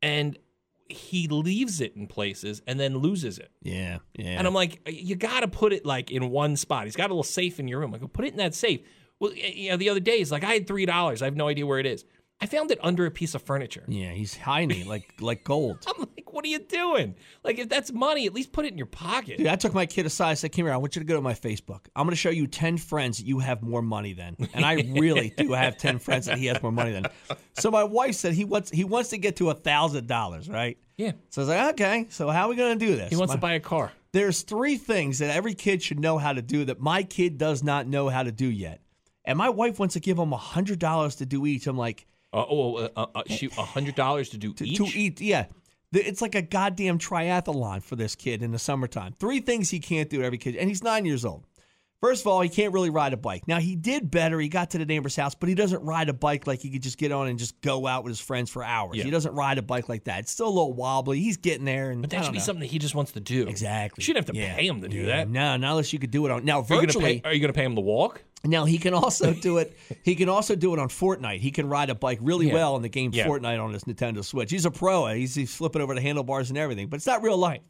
[0.00, 0.38] and
[0.88, 3.50] he leaves it in places and then loses it.
[3.62, 4.38] Yeah, yeah.
[4.38, 6.84] And I'm like, you got to put it like in one spot.
[6.84, 7.94] He's got a little safe in your room.
[7.94, 8.80] I go, put it in that safe.
[9.20, 11.22] Well, you know, the other day he's like, I had three dollars.
[11.22, 12.04] I have no idea where it is.
[12.40, 13.84] I found it under a piece of furniture.
[13.88, 15.84] yeah, he's hiding it like like gold.
[16.38, 17.16] What are you doing?
[17.42, 19.38] Like, if that's money, at least put it in your pocket.
[19.38, 20.30] Dude, I took my kid aside.
[20.30, 20.72] I said, "Come here.
[20.72, 21.86] I want you to go to my Facebook.
[21.96, 24.74] I'm going to show you ten friends that you have more money than." And I
[24.96, 27.06] really do have ten friends that he has more money than.
[27.54, 30.78] So my wife said he wants he wants to get to a thousand dollars, right?
[30.96, 31.10] Yeah.
[31.30, 32.06] So I was like, "Okay.
[32.10, 33.90] So how are we going to do this?" He wants My- to buy a car.
[34.12, 37.64] there's three things that every kid should know how to do that my kid does
[37.64, 38.80] not know how to do yet.
[39.24, 41.66] And my wife wants to give him hundred dollars to do each.
[41.66, 44.76] I'm like, Uh, oh, uh, uh, uh, shoot, hundred dollars to do to, each.
[44.78, 45.46] to eat, yeah.
[45.92, 49.14] It's like a goddamn triathlon for this kid in the summertime.
[49.18, 51.44] Three things he can't do every kid, and he's nine years old.
[52.00, 53.48] First of all, he can't really ride a bike.
[53.48, 54.38] Now he did better.
[54.38, 56.82] He got to the neighbor's house, but he doesn't ride a bike like he could
[56.82, 58.98] just get on and just go out with his friends for hours.
[58.98, 59.02] Yeah.
[59.02, 60.20] He doesn't ride a bike like that.
[60.20, 61.18] It's still a little wobbly.
[61.18, 62.44] He's getting there, and But that should be know.
[62.44, 63.48] something that he just wants to do.
[63.48, 64.00] Exactly.
[64.00, 64.54] You shouldn't have to Yeah.
[64.54, 65.06] pay him to do Yeah.
[65.06, 65.28] that.
[65.30, 67.20] No, not unless you could do it on now Are you gonna virtually.
[67.24, 68.22] Are you going to pay him to walk?
[68.44, 69.76] Now he can also do it.
[70.04, 71.40] He can also do it on Fortnite.
[71.40, 72.54] He can ride a bike really Yeah.
[72.54, 73.26] well in the game Yeah.
[73.26, 74.50] Fortnite on his Nintendo Switch.
[74.50, 75.06] He's a pro.
[75.06, 77.62] He's, he's flipping over the handlebars and everything, but it's not real life.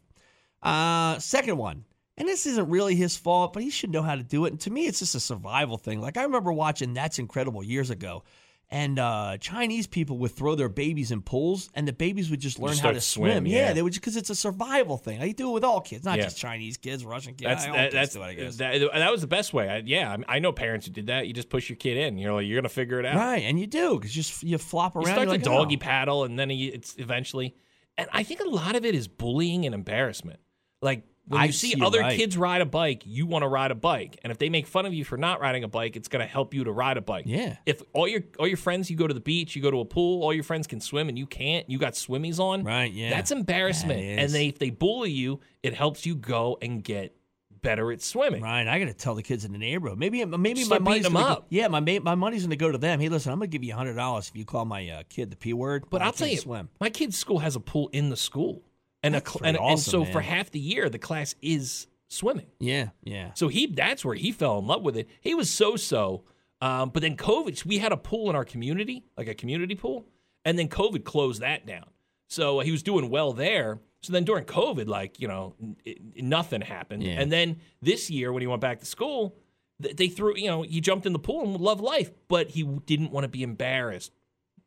[0.63, 1.85] Uh, second one,
[2.17, 4.51] and this isn't really his fault, but he should know how to do it.
[4.53, 6.01] And to me, it's just a survival thing.
[6.01, 8.25] Like I remember watching That's Incredible years ago.
[8.71, 12.59] And uh, Chinese people would throw their babies in pools, and the babies would just
[12.59, 13.31] learn Just how to swim.
[13.33, 13.73] swim, Yeah, yeah.
[13.73, 15.21] they would because it's a survival thing.
[15.21, 16.25] They do it with all kids, not Yeah.
[16.25, 17.49] just Chinese kids, Russian kids.
[17.49, 18.57] That's that, that's do it, I guess.
[18.57, 19.71] that, that was the best way.
[19.71, 21.27] I, yeah, I, I know parents who did that.
[21.27, 22.19] You just push your kid in.
[22.19, 23.17] You're like, you're gonna figure it out.
[23.17, 25.07] Right, and you do because just you flop around.
[25.07, 25.79] You start to like, doggy oh.
[25.79, 27.55] paddle, and then it's eventually.
[27.97, 30.41] And I think a lot of it is bullying and embarrassment.
[30.83, 32.17] Like when I you see see other right.
[32.17, 34.87] kids ride a bike, you want to ride a bike, and if they make fun
[34.87, 37.03] of you for not riding a bike, it's going to help you to ride a
[37.03, 37.25] bike.
[37.27, 37.57] Yeah.
[37.67, 39.85] If all your all your friends, you go to the beach, you go to a
[39.85, 42.65] pool, all your friends can swim and you can't, you got swimmies on.
[42.65, 43.11] Right, yeah.
[43.11, 44.01] That's embarrassment.
[44.01, 47.15] That and they if they bully you, it helps you go and get
[47.61, 48.43] better at swimming.
[48.43, 49.99] Right, I got to tell the kids in the neighborhood.
[49.99, 51.47] Maybe, maybe Start my money's beating 'em gonna up.
[51.51, 53.01] Yeah, my my money's going to go to them.
[53.01, 55.31] Hey, listen, I'm going to give you hundred dollars if you call my uh, kid
[55.31, 55.85] the p word.
[55.91, 56.69] But I'll tell you, swim.
[56.81, 58.63] my kid's school has a pool in the school,
[59.03, 60.13] and a That's pretty and, and so man.
[60.13, 62.47] for half the year, the class is swimming.
[62.59, 63.33] Yeah, yeah.
[63.35, 65.09] So he that's where he fell in love with it.
[65.21, 66.25] He was so so,
[66.61, 67.65] um, but then COVID.
[67.65, 70.07] We had a pool in our community, like a community pool,
[70.45, 71.87] and then COVID closed that down.
[72.29, 73.81] So he was doing well there.
[74.03, 77.03] So then during COVID, like you know, it, nothing happened.
[77.03, 77.21] Yeah.
[77.21, 79.37] And then this year when he went back to school,
[79.79, 83.13] they threw you know he jumped in the pool and loved life, but he didn't
[83.13, 84.13] want to be embarrassed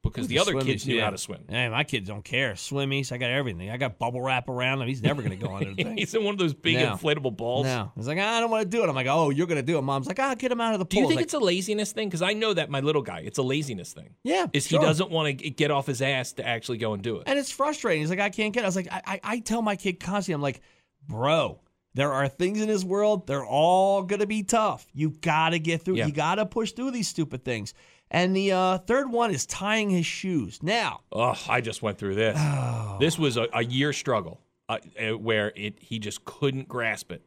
[0.03, 1.05] because the other kids knew yeah.
[1.05, 1.43] how to swim.
[1.47, 2.53] Hey, my kids don't care.
[2.53, 3.69] Swimmies, I got everything.
[3.69, 4.87] I got bubble wrap around him.
[4.87, 5.97] He's never going to go under the thing.
[5.97, 6.95] He's in one of those big No.
[6.95, 7.65] inflatable balls.
[7.65, 8.89] No, he's like, I don't want to do it.
[8.89, 9.81] I'm like, oh, you're going to do it.
[9.81, 10.89] Mom's like, ah, get him out of the pool.
[10.89, 12.07] Do you think like, it's a laziness thing?
[12.07, 14.15] Because I know that my little guy, it's a laziness thing.
[14.23, 14.79] Yeah, is sure.
[14.79, 17.23] he doesn't want to get off his ass to actually go and do it.
[17.27, 18.01] And it's frustrating.
[18.01, 18.61] He's like, I can't get.
[18.61, 18.63] It.
[18.63, 20.61] I was like, I, I, I tell my kid constantly, I'm like,
[21.07, 21.59] bro,
[21.93, 23.27] there are things in this world.
[23.27, 24.87] They're all gonna be tough.
[24.93, 25.95] You gotta get through.
[25.95, 26.07] Yeah.
[26.07, 27.73] You gotta push through these stupid things.
[28.13, 30.61] And the uh, third one is tying his shoes.
[30.61, 32.37] Now, Oh, I just went through this.
[32.99, 37.23] This was a, a year struggle uh, uh, where it he just couldn't grasp it,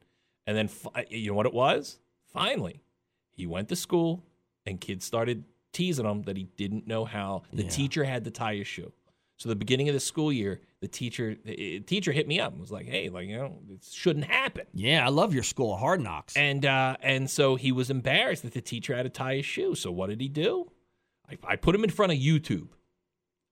[0.46, 1.98] and then fi- you know what it was?
[2.32, 2.80] Finally,
[3.32, 4.22] he went to school,
[4.66, 5.42] and kids started
[5.72, 7.42] teasing him that he didn't know how.
[7.52, 7.68] The Yeah.
[7.70, 8.92] teacher had to tie his shoe.
[9.36, 12.60] So the beginning of the school year, the teacher the teacher hit me up and
[12.60, 16.00] was like, "Hey, like you know, it shouldn't happen." yeah, I love your school, Hard
[16.02, 16.36] Knocks.
[16.36, 19.74] And uh, and so he was embarrassed that the teacher had to tie his shoe.
[19.74, 20.70] So what did he do?
[21.30, 22.68] I, I put him in front of YouTube,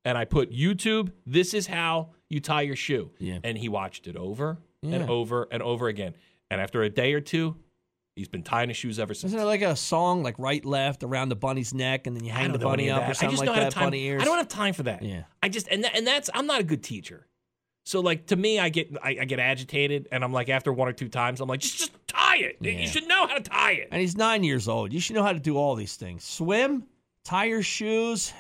[0.05, 1.13] and I put YouTube.
[1.27, 3.11] This is how you tie your shoe.
[3.19, 3.39] Yeah.
[3.45, 4.97] And he watched it over Yeah.
[4.97, 6.15] and over and over again.
[6.51, 7.57] And after a day or two,
[8.17, 9.31] he's been tying his shoes ever since.
[9.33, 12.31] Isn't it like a song like right left around the bunny's neck, and then you
[12.33, 13.73] hang the bunny up or something I just like that?
[13.73, 13.85] time.
[13.87, 14.23] bunny ears.
[14.23, 15.03] I don't have time for that.
[15.03, 15.23] Yeah.
[15.43, 17.27] I just and that, and that's I'm not a good teacher.
[17.85, 20.89] So like to me, I get I, I get agitated, and I'm like after one
[20.89, 22.59] or two times, I'm like just just tie it.
[22.61, 22.73] Yeah.
[22.73, 23.89] You should know how to tie it.
[23.91, 24.93] And he's nine years old.
[24.93, 26.85] You should know how to do all these things: swim,
[27.31, 28.33] your shoes.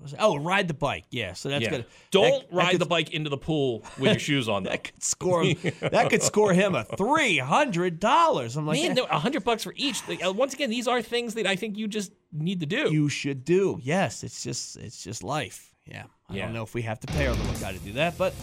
[0.00, 1.06] Was- Oh, ride the bike.
[1.10, 1.70] Yeah, so that's yeah.
[1.70, 1.86] good.
[2.12, 4.62] Don't That- that ride could- the bike into the pool with your shoes on.
[4.64, 4.70] Though.
[4.70, 5.56] That could score him.
[5.80, 8.56] that could score him a three hundred dollars.
[8.56, 10.06] I'm like, Man, eh, a hundred bucks for each.
[10.08, 12.92] Like, uh, Once again, these are things that I think you just need to do.
[12.92, 13.80] you should do.
[13.82, 15.74] Yes, it's just it's just life.
[15.84, 16.44] Yeah, I Yeah.
[16.44, 18.34] don't know if we have to pay our little guy to do that, but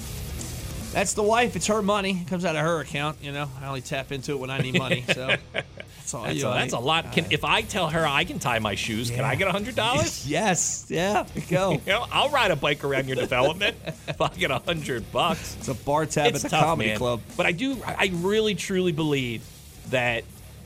[0.91, 1.55] that's the wife.
[1.55, 2.19] It's her money.
[2.21, 3.19] It comes out of her account.
[3.21, 5.05] You know, I only tap into it when I need money.
[5.13, 5.35] So
[6.05, 6.23] that's all.
[6.23, 7.11] that's, a, that's a lot.
[7.13, 9.51] Can, uh, if I tell her I can tie my shoes, can I get a
[9.51, 10.27] hundred dollars?
[10.35, 10.85] Yes.
[10.89, 11.25] Yeah.
[11.49, 11.71] Go.
[11.85, 13.75] You know, I'll ride a bike around your development
[14.07, 15.55] if I get a hundred bucks.
[15.59, 16.97] It's a bar tab it's at the tough, comedy man.
[16.97, 17.21] club.
[17.37, 19.43] But I do, I really truly believe
[19.89, 20.23] that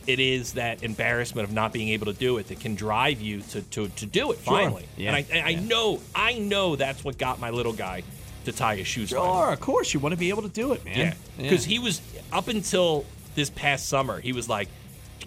[0.07, 3.41] it is that embarrassment of not being able to do it that can drive you
[3.41, 4.57] to to, to do it Sure.
[4.57, 4.85] finally.
[4.97, 5.09] Yeah.
[5.09, 8.03] And I, and I know, I know that's what got my little guy
[8.45, 9.11] to tie his shoes.
[9.11, 9.53] finally.
[9.53, 10.97] Of course you want to be able to do it, man.
[10.97, 14.19] Yeah, because he was up until this past summer.
[14.19, 14.67] He was like,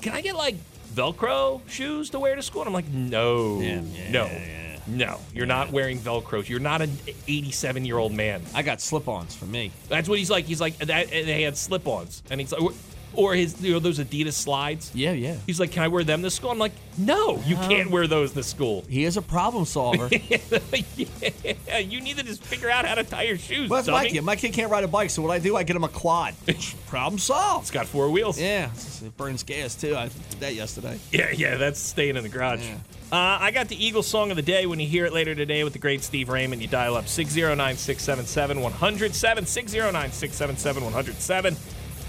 [0.02, 0.56] "Can I get like
[0.94, 5.20] Velcro shoes to wear to school?" And I'm like, "No, Yeah, yeah, no, yeah, no.
[5.34, 6.46] You're not wearing Velcro.
[6.46, 6.96] You're not an
[7.28, 9.72] 87 year old man." I got slip-ons for me.
[9.88, 10.44] That's what he's like.
[10.44, 11.08] He's like that.
[11.10, 12.74] They had slip-ons, and he's like,
[13.14, 14.90] Or his, you know, those Adidas slides.
[14.94, 15.36] Yeah, yeah.
[15.46, 18.32] He's like, "Can I wear them to school?" I'm like, "No, you can't wear those
[18.32, 20.08] to school." He is a problem solver.
[20.28, 23.68] yeah, you need to just figure out how to tie your shoes.
[23.68, 24.22] Well, my kid.
[24.24, 26.34] My kid can't ride a bike, so what I do, I get him a quad.
[26.86, 27.64] problem solved.
[27.64, 28.40] It's got four wheels.
[28.40, 28.70] Yeah,
[29.04, 29.96] it burns gas too.
[29.96, 30.98] I did that yesterday.
[31.10, 32.66] Yeah, yeah, that's staying in the garage.
[33.12, 34.64] Uh, I got the Eagles song of the day.
[34.64, 37.76] When you hear it later today with the great Steve Raymond, you dial up 609
[37.76, 39.44] 677 107.
[39.44, 41.56] 609 677 107.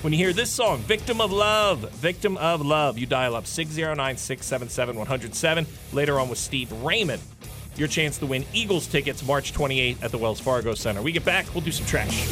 [0.04, 4.18] When you hear this song, Victim of Love, Victim of Love, you dial up 609
[4.18, 5.66] 677 107.
[5.94, 7.22] Later on with Steve Raymond,
[7.78, 11.02] your chance to win Eagles tickets March 28th at the Wells Fargo Center.
[11.02, 12.28] We get back, we'll do some trash.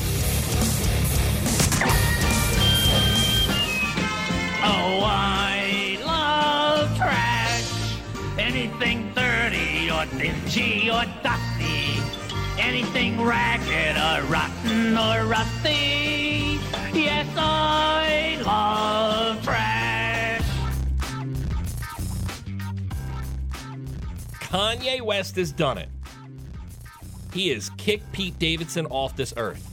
[4.65, 7.95] Oh, I love trash.
[8.37, 12.20] Anything dirty or dingy or dusty.
[12.59, 16.59] Anything ragged or rotten or rusty.
[16.93, 20.41] Yes, I love trash.
[24.39, 25.89] Kanye West has done it.
[27.33, 29.67] He has kicked Pete Davidson off this earth.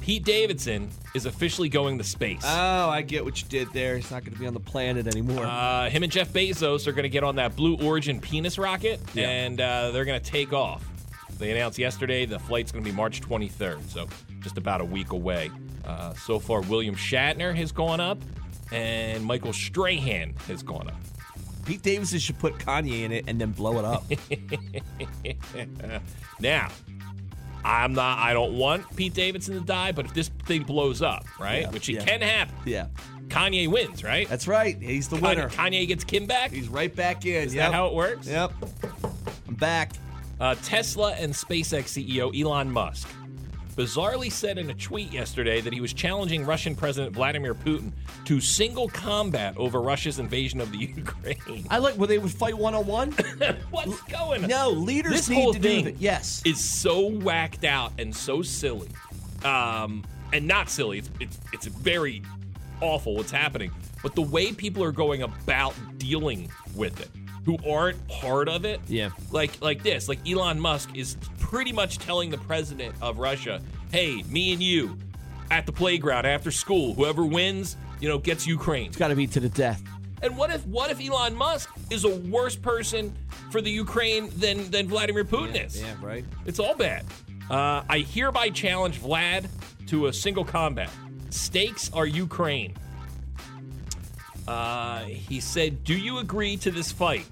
[0.00, 2.40] Pete Davidson is officially going to space.
[2.42, 3.96] Oh, I get what you did there.
[3.96, 5.44] He's not going to be on the planet anymore.
[5.44, 9.00] Uh, him and Jeff Bezos are going to get on that Blue Origin penis rocket,
[9.12, 9.28] Yeah.
[9.28, 10.82] and uh, they're going to take off.
[11.38, 14.06] They announced yesterday the flight's going to be March 23rd, so
[14.40, 15.50] just about a week away.
[15.86, 18.18] Uh, so far, William Shatner has gone up,
[18.72, 21.00] and Michael Strahan has gone up.
[21.64, 24.04] Pete Davidson should put Kanye in it and then blow it up.
[26.40, 26.68] Now,
[27.64, 28.18] I'm not.
[28.18, 31.70] I don't want Pete Davidson to die, but if this thing blows up, right, Yeah,
[31.70, 32.04] which it yeah.
[32.04, 32.86] can happen, yeah,
[33.26, 34.28] Kanye wins, right?
[34.28, 34.80] that's right.
[34.80, 35.48] He's the winner.
[35.48, 36.52] Kanye, Kanye gets Kim back.
[36.52, 37.42] He's right back in.
[37.42, 37.66] Is yep.
[37.66, 38.26] that how it works?
[38.28, 38.52] Yep.
[39.48, 39.92] I'm back.
[40.40, 43.08] Uh, Tesla and SpaceX CEO Elon Musk
[43.78, 47.92] bizarrely said in a tweet yesterday that he was challenging Russian President Vladimir Putin
[48.24, 51.64] to single combat over Russia's invasion of the Ukraine.
[51.70, 53.12] I like where they would fight one on one.
[53.70, 54.50] What's going on?
[54.50, 56.00] No, leaders This need whole to thing do that.
[56.00, 56.42] Yes.
[56.44, 58.88] is so whacked out and so silly,
[59.44, 60.98] um, and not silly.
[60.98, 62.22] It's, it's it's very
[62.80, 63.70] awful what's happening.
[64.02, 67.10] But the way people are going about dealing with it,
[67.48, 69.08] who aren't part of it, Yeah.
[69.30, 74.22] like like this, like Elon Musk is pretty much telling the president of Russia, "Hey,
[74.28, 74.98] me and you
[75.50, 79.26] at the playground after school, whoever wins, you know, gets Ukraine." It's got to be
[79.28, 79.82] to the death.
[80.20, 83.14] And what if what if Elon Musk is a worse person
[83.50, 85.80] for the Ukraine than than Vladimir Putin is?
[85.80, 86.26] Yeah, right.
[86.44, 87.06] It's all bad.
[87.48, 89.46] Uh, I hereby challenge Vlad
[89.86, 90.90] to a single combat.
[91.30, 92.74] Stakes are Ukraine.
[94.48, 97.26] Uh, he said, Do you agree to this fight?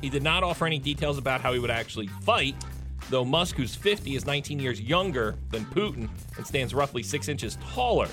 [0.00, 2.54] He did not offer any details about how he would actually fight,
[3.10, 7.58] though Musk, who's 50, is 19 years younger than Putin and stands roughly six inches
[7.74, 8.08] taller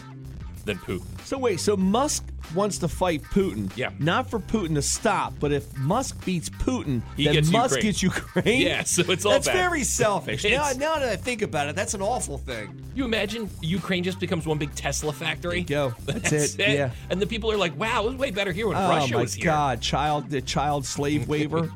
[0.65, 1.05] than Putin.
[1.25, 2.23] So wait, so Musk
[2.55, 3.71] wants to fight Putin.
[3.75, 3.89] Yeah.
[3.99, 7.83] Not for Putin to stop, but if Musk beats Putin, He then gets Musk Ukraine.
[7.91, 8.61] gets Ukraine.
[8.67, 9.55] Yeah, so it's all That's bad.
[9.55, 10.43] very selfish.
[10.45, 12.81] now, It's- now that I think about it, that's an awful thing.
[12.95, 15.63] You imagine Ukraine just becomes one big Tesla factory?
[15.63, 15.95] There you go.
[16.05, 16.59] That's it.
[16.59, 16.91] Yeah.
[17.09, 19.21] And the people are like, wow, it was way better here when Oh Russia my
[19.21, 19.49] was here.
[19.49, 21.71] Oh my god, child, the child slave waiver.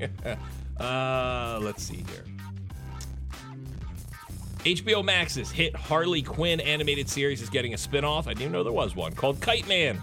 [0.79, 2.23] Uh, let's see here.
[4.75, 8.27] HBO Max's hit Harley Quinn animated series is getting a spin-off.
[8.27, 10.01] I didn't even know there was one called Kite Man.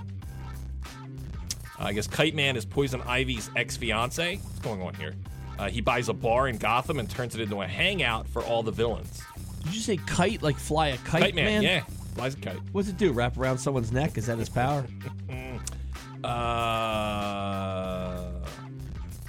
[1.78, 4.36] I guess Kite Man is Poison Ivy's ex-fiance.
[4.36, 5.14] What's going on here?
[5.58, 8.62] Uh, he buys a bar in Gotham and turns it into a hangout for all
[8.62, 9.22] the villains.
[9.64, 11.82] Did you say kite like fly a kite, Kite Man, yeah,
[12.14, 12.58] flies a kite.
[12.72, 13.12] What's it do?
[13.12, 14.16] Wrap around someone's neck?
[14.18, 14.84] Is that his power?
[16.24, 18.30] Uh,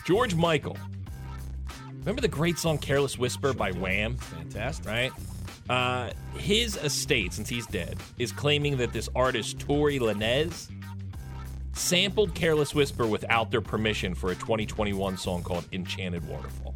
[0.05, 0.77] George Michael.
[1.99, 4.15] Remember the great song "Careless Whisper" by Wham?
[4.15, 4.85] Fantastic.
[4.85, 5.11] right?
[5.69, 10.69] Uh, his estate, since he's dead, is claiming that this artist Tory Lanez
[11.73, 16.75] sampled "Careless Whisper" without their permission for a 2021 song called "Enchanted Waterfall."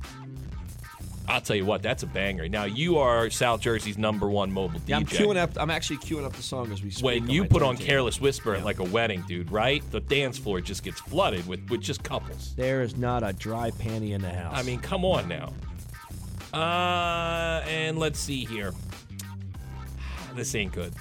[1.28, 2.50] I'll tell you what, that's a banger.
[2.50, 5.52] Now you are South Jersey's number one mobile Yeah, I'm queuing up.
[5.58, 7.06] I'm actually queuing up the song as we speak.
[7.06, 7.78] when you my put on.
[7.78, 9.84] "Careless Whisper" at like a wedding, dude, right?
[9.92, 12.56] The dance floor just gets flooded with with just couples.
[12.56, 14.54] there is not a dry panty in the house.
[14.58, 15.54] I mean, come on now.
[16.54, 18.74] Uh, and let's see here.
[20.36, 20.94] This ain't good.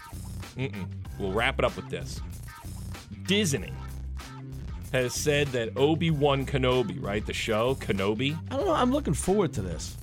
[0.57, 0.87] Mm-mm.
[1.19, 2.21] We'll wrap it up with this.
[3.25, 3.73] Disney
[4.93, 8.37] has said that Obi Wan Kenobi, right, the show Kenobi.
[8.51, 8.75] I don't know.
[8.75, 9.97] I'm looking forward to this.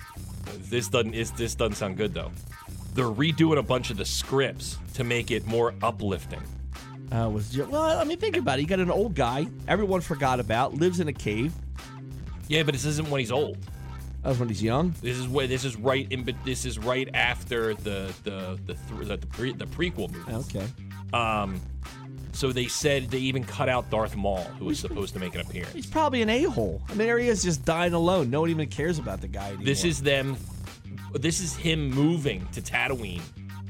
[0.69, 2.31] This doesn't is this doesn't sound good though.
[2.93, 6.41] They're redoing a bunch of the scripts to make it more uplifting.
[7.11, 8.61] Uh, was well, I mean, think about it.
[8.61, 11.53] You got an old guy everyone forgot about, lives in a cave.
[12.47, 13.57] Yeah, but this isn't when he's old.
[14.25, 14.95] That was when he's young.
[15.03, 16.23] This is where this is right in.
[16.23, 20.11] But this is right after the the the the, th- the, the, pre, the prequel
[20.11, 20.33] movie.
[20.57, 20.65] Okay.
[21.13, 21.61] Um,
[22.33, 25.41] So they said they even cut out Darth Maul, who was supposed to make an
[25.41, 25.73] appearance.
[25.73, 26.81] He's probably an a hole.
[26.87, 28.29] I mean, there he is, just dying alone.
[28.31, 29.63] No one even cares about the guy anymore.
[29.65, 30.35] This is them.
[31.13, 33.21] This is him moving to Tatooine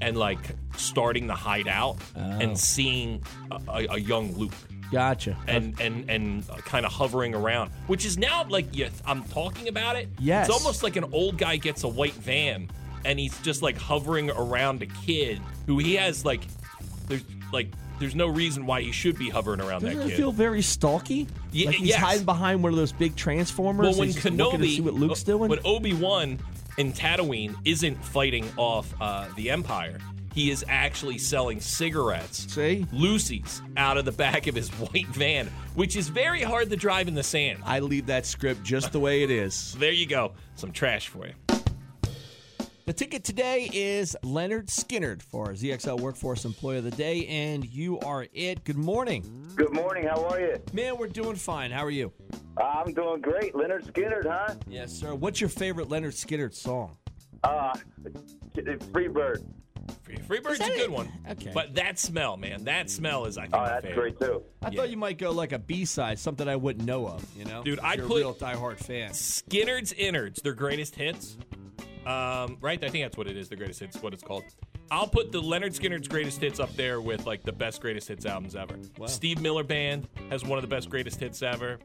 [0.02, 0.40] and like
[0.78, 2.22] starting the hideout Oh.
[2.22, 4.54] and seeing a, a, a young Luke
[4.92, 5.38] gotcha.
[5.48, 9.96] and and and kind of hovering around, which is now like yeah, I'm talking about
[9.96, 10.10] it.
[10.20, 10.48] Yes.
[10.50, 12.70] it's almost like an old guy gets a white van
[13.06, 16.42] and he's just like hovering around a kid who he has like
[17.08, 17.24] there's
[17.54, 17.68] like
[18.00, 20.18] there's no reason why he should be hovering around Doesn't that it kid.
[20.18, 21.28] feel very stalky?
[21.52, 22.00] Ye- like he's yes.
[22.00, 23.86] hiding behind one of those big transformers.
[23.88, 25.50] well, when to see Kenobi, what Luke's doing.
[25.50, 26.38] when Obi Wan
[26.78, 30.00] in Tatooine isn't fighting off uh, the Empire,
[30.36, 32.54] he is actually selling cigarettes.
[32.54, 32.86] See?
[32.92, 37.08] Lucy's out of the back of his white van, which is very hard to drive
[37.08, 37.60] in the sand.
[37.66, 39.76] I leave that script just the way it is.
[39.86, 41.34] There you go, some trash for you.
[42.86, 48.00] The ticket today is Lynyrd Skynyrd for ZXL Workforce Employee of the Day, and you
[48.00, 48.64] are it.
[48.64, 49.24] Good morning.
[49.56, 50.08] Good morning.
[50.08, 50.56] How are you?
[50.74, 51.72] Man, we're doing fine.
[51.72, 52.12] How are you?
[52.58, 53.54] I'm doing great.
[53.54, 54.56] Lynyrd Skynyrd, huh?
[54.68, 55.14] Yes, sir.
[55.14, 56.98] What's your favorite Lynyrd Skynyrd song?
[57.44, 57.74] Uh,
[58.56, 58.92] Freebird.
[58.92, 59.44] Free,
[60.28, 61.12] Freebird's that a good one.
[61.30, 61.52] Okay.
[61.54, 64.18] But that smell, man, that smell is I think Oh, my that's favorite.
[64.18, 64.44] great too.
[64.64, 64.78] I Yeah.
[64.82, 67.64] thought you might go like a B side, something I wouldn't know of, you know?
[67.64, 69.12] Dude, I'd you're put- a real diehard fan.
[69.12, 71.38] Skynyrd's Innyrds, their greatest hits.
[72.06, 72.84] Um, right?
[72.84, 74.44] I think that's what it is, the greatest hits, what it's called.
[74.92, 78.26] I'll put the Lynyrd Skynyrd's greatest hits up there with like the best greatest hits
[78.26, 78.78] albums ever.
[79.08, 81.80] Steve Miller Band has one of the best greatest hits ever.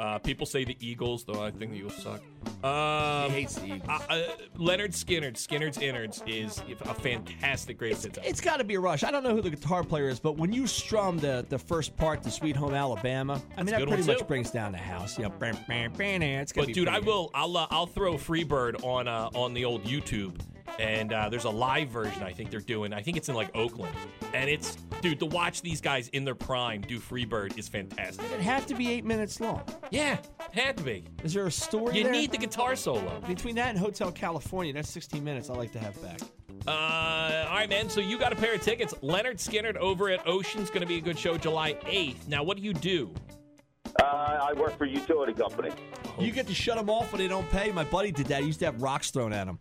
[0.00, 2.22] Uh, people say the Eagles, though I think the Eagles suck.
[2.64, 3.88] Um, He hates the Eagles.
[3.88, 4.22] uh, uh,
[4.56, 8.18] Lynyrd Skynyrd, Skynyrd's Innyrds is a fantastic greatest hits.
[8.22, 9.02] It's got to be a rush.
[9.02, 11.96] I don't know who the guitar player is, but when you strum the, the first
[11.96, 14.24] part to Sweet Home Alabama, I mean, that pretty much too.
[14.24, 15.18] brings down the house.
[15.18, 17.30] You know, bam, bam, bam, it's But dude, I will.
[17.34, 20.38] I'll uh, I'll throw Freebird on uh, on the old YouTube,
[20.78, 22.92] and uh, there's a live version I think they're doing.
[22.92, 23.94] I think it's in like Oakland,
[24.34, 28.24] and it's dude to watch these guys in their prime do Freebird is fantastic.
[28.26, 29.62] It'd have to be eight minutes long.
[29.90, 30.18] Yeah,
[30.52, 31.04] had to be.
[31.24, 32.12] Is there a story You there?
[32.12, 33.20] need the guitar solo.
[33.26, 36.20] Between that and Hotel California, that's 16 minutes I like to have back.
[36.66, 37.88] Uh, all right, man.
[37.88, 38.92] So you got a pair of tickets.
[39.02, 42.28] Lynyrd Skynyrd over at Ocean's going to be a good show July 8th.
[42.28, 43.14] Now, what do you do?
[44.02, 45.70] Uh, I work for a utility company.
[46.18, 47.72] You get to shut them off when they don't pay.
[47.72, 48.40] My buddy did that.
[48.42, 49.58] He used to have rocks thrown at him.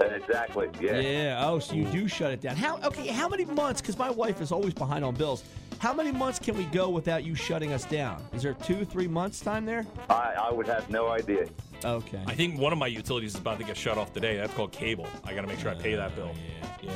[0.00, 0.68] Exactly.
[0.80, 0.98] Yeah.
[1.00, 1.46] Yeah.
[1.46, 2.56] Oh, so you do shut it down.
[2.56, 2.78] How?
[2.82, 3.06] Okay.
[3.08, 3.80] How many months?
[3.80, 5.44] Because my wife is always behind on bills.
[5.78, 8.22] How many months can we go without you shutting us down?
[8.32, 9.86] Is there two, three months time there?
[10.10, 11.46] I, I would have no idea.
[11.84, 12.20] Okay.
[12.26, 14.36] I think one of my utilities is about to get shut off today.
[14.36, 15.06] That's called cable.
[15.24, 16.30] I got to make sure I pay that bill.
[16.82, 16.94] Yeah.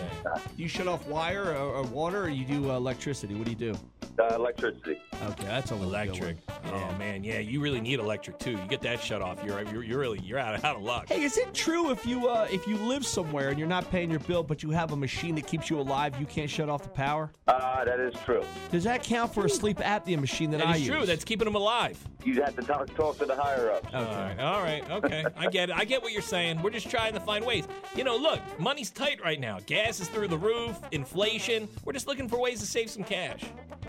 [0.56, 3.34] Do you shut off wire or, or water, or you do uh, electricity?
[3.34, 3.78] What do you do?
[4.18, 5.00] Uh, electricity.
[5.30, 6.36] Okay, that's always Electric.
[6.46, 6.74] one.
[6.74, 8.52] Oh man, yeah, you really need electric too.
[8.52, 11.08] You get that shut off, you're you're, you're really you're out of, out of luck.
[11.08, 14.10] Hey, is it true if you uh, if you live somewhere and you're not paying
[14.10, 16.82] your bill, but you have a machine that keeps you alive, you can't shut off
[16.82, 17.30] the power?
[17.48, 18.44] Uh, that is true.
[18.70, 20.94] Does that count for a sleep apnea machine that, That I is use?
[20.96, 21.06] true.
[21.06, 21.98] That's keeping them alive.
[22.24, 23.88] You'd have to talk, talk to the higher ups.
[23.92, 25.24] All right, all right, okay.
[25.36, 25.76] I get it.
[25.76, 26.62] I get what you're saying.
[26.62, 27.66] We're just trying to find ways.
[27.94, 29.58] You know, look, money's tight right now.
[29.66, 30.78] Gas is through the roof.
[30.92, 31.68] Inflation.
[31.84, 33.42] We're just looking for ways to save some cash.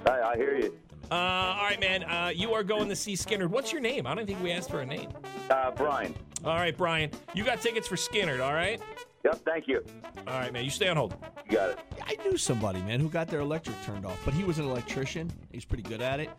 [0.05, 0.77] I, I hear you.
[1.11, 2.03] Uh, all right, man.
[2.03, 3.47] Uh, you are going to see Skynyrd.
[3.49, 4.07] What's your name?
[4.07, 5.09] I don't think we asked for a name.
[5.49, 6.15] Uh, Brian.
[6.43, 7.11] All right, Brian.
[7.33, 8.43] You got tickets for Skynyrd.
[8.43, 8.81] All right.
[9.23, 9.41] Yep.
[9.45, 9.83] Thank you.
[10.27, 10.65] All right, man.
[10.65, 11.15] You stay on hold.
[11.45, 11.79] You got it.
[12.01, 15.31] I knew somebody, man, who got their electric turned off, but he was an electrician.
[15.51, 16.29] He's pretty good at it.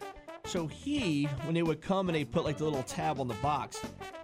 [0.47, 3.35] So he, when they would come and they put like the little tab on the
[3.35, 3.81] box,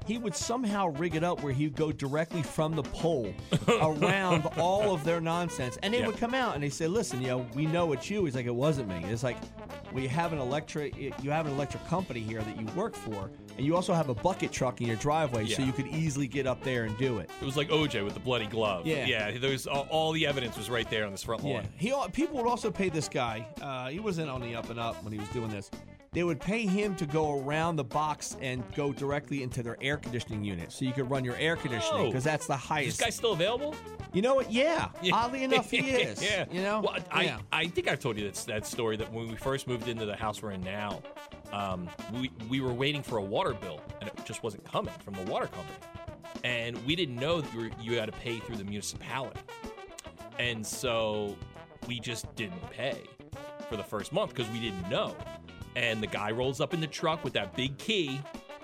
[0.06, 3.32] he would somehow rig it up where he'd go directly from the pole
[3.80, 5.78] around all of their nonsense.
[5.82, 6.06] And they Yeah.
[6.08, 8.46] would come out and they say, "Listen, you know, we know it's you." He's like,
[8.46, 9.38] "It wasn't me." It's like,
[9.92, 13.66] we have an electric, you have an electric company here that you work for, and
[13.66, 16.62] you also have a bucket truck in your driveway, so you could easily get up
[16.62, 17.28] there and do it.
[17.40, 18.86] It was like OJ with the bloody glove.
[18.86, 19.06] Yeah.
[19.06, 19.36] Yeah.
[19.38, 21.64] There's all, all the evidence was right there on this front lawn.
[21.80, 23.46] Yeah, He people would also pay this guy.
[23.60, 25.70] Uh, he wasn't on the up and up when he was doing this.
[26.12, 29.96] They would pay him to go around the box and go directly into their air
[29.96, 32.06] conditioning unit, so you could run your air conditioning Oh.
[32.06, 32.98] because that's the Is highest.
[32.98, 33.76] this guy still available?
[34.12, 34.50] you know what?
[34.50, 34.88] Yeah.
[35.02, 35.14] Yeah.
[35.14, 36.20] Oddly enough, he is.
[36.20, 36.46] yeah.
[36.50, 36.80] You know.
[36.80, 37.38] Well, I, yeah.
[37.52, 40.16] I think I've told you that, that story that when we first moved into the
[40.16, 41.00] house we're in now,
[41.52, 45.14] um, we, we were waiting for a water bill and it just wasn't coming from
[45.14, 45.76] the water company.
[46.42, 49.38] And we didn't know that you, were, you had to pay through the municipality.
[50.40, 51.36] And so
[51.86, 52.98] we just didn't pay
[53.68, 55.14] for the first month because we didn't know.
[55.76, 58.20] And the guy rolls up in the truck with that big key,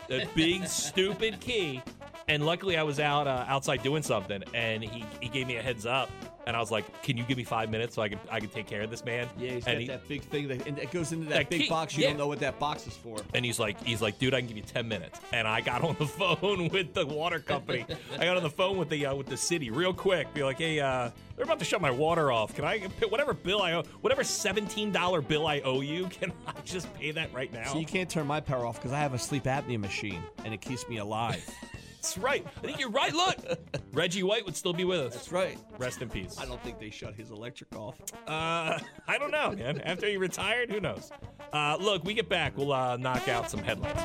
[0.08, 1.82] that big stupid key.
[2.28, 5.62] And luckily, I was out uh, outside doing something, and he, he gave me a
[5.62, 6.10] heads up.
[6.46, 8.48] And I was like, "Can you give me five minutes so I can I can
[8.50, 10.78] take care of this man?" Yeah, he's and got he- that big thing that and
[10.78, 11.96] it goes into that, That big key- box.
[11.96, 12.10] You yeah.
[12.10, 13.18] don't know what that box is for.
[13.34, 15.18] And he's like, he's like, dude, I can give you ten minutes.
[15.32, 17.84] And I got on the phone with the water company.
[18.18, 20.32] I got on the phone with the uh, with the city real quick.
[20.34, 22.54] Be like, hey, uh, they're about to shut my water off.
[22.54, 22.78] Can I
[23.08, 26.06] whatever bill I owe, whatever seventeen dollar bill I owe you?
[26.10, 27.72] Can I just pay that right now?
[27.72, 30.54] So you can't turn my power off because I have a sleep apnea machine and
[30.54, 31.44] it keeps me alive.
[32.06, 32.46] That's right.
[32.58, 33.12] I think you're right.
[33.12, 33.36] Look,
[33.92, 35.14] Reggie White would still be with us.
[35.14, 35.58] That's right.
[35.76, 36.36] Rest in peace.
[36.38, 38.00] I don't think they shut his electric off.
[38.28, 38.78] Uh,
[39.08, 39.80] I don't know, man.
[39.80, 41.10] After he retired, who knows?
[41.52, 42.56] Uh, look, we get back.
[42.56, 43.98] We'll uh, knock out some headlines.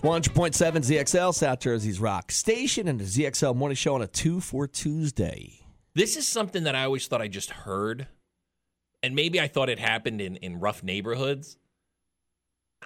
[0.00, 4.66] 100.7 ZXL, South Jersey's Rock Station, and the ZXL Morning Show on a 2 for
[4.66, 5.60] Tuesday.
[5.94, 8.08] This is something that I always thought I just heard,
[9.04, 11.56] and maybe I thought it happened in, in rough neighborhoods.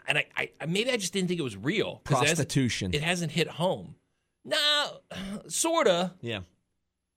[0.07, 2.01] And I, I maybe I just didn't think it was real.
[2.05, 2.95] 'cause it hasn't- Prostitution.
[2.95, 3.97] It hasn't hit home.
[4.45, 5.01] No,
[5.49, 6.15] sorta.
[6.21, 6.41] Yeah.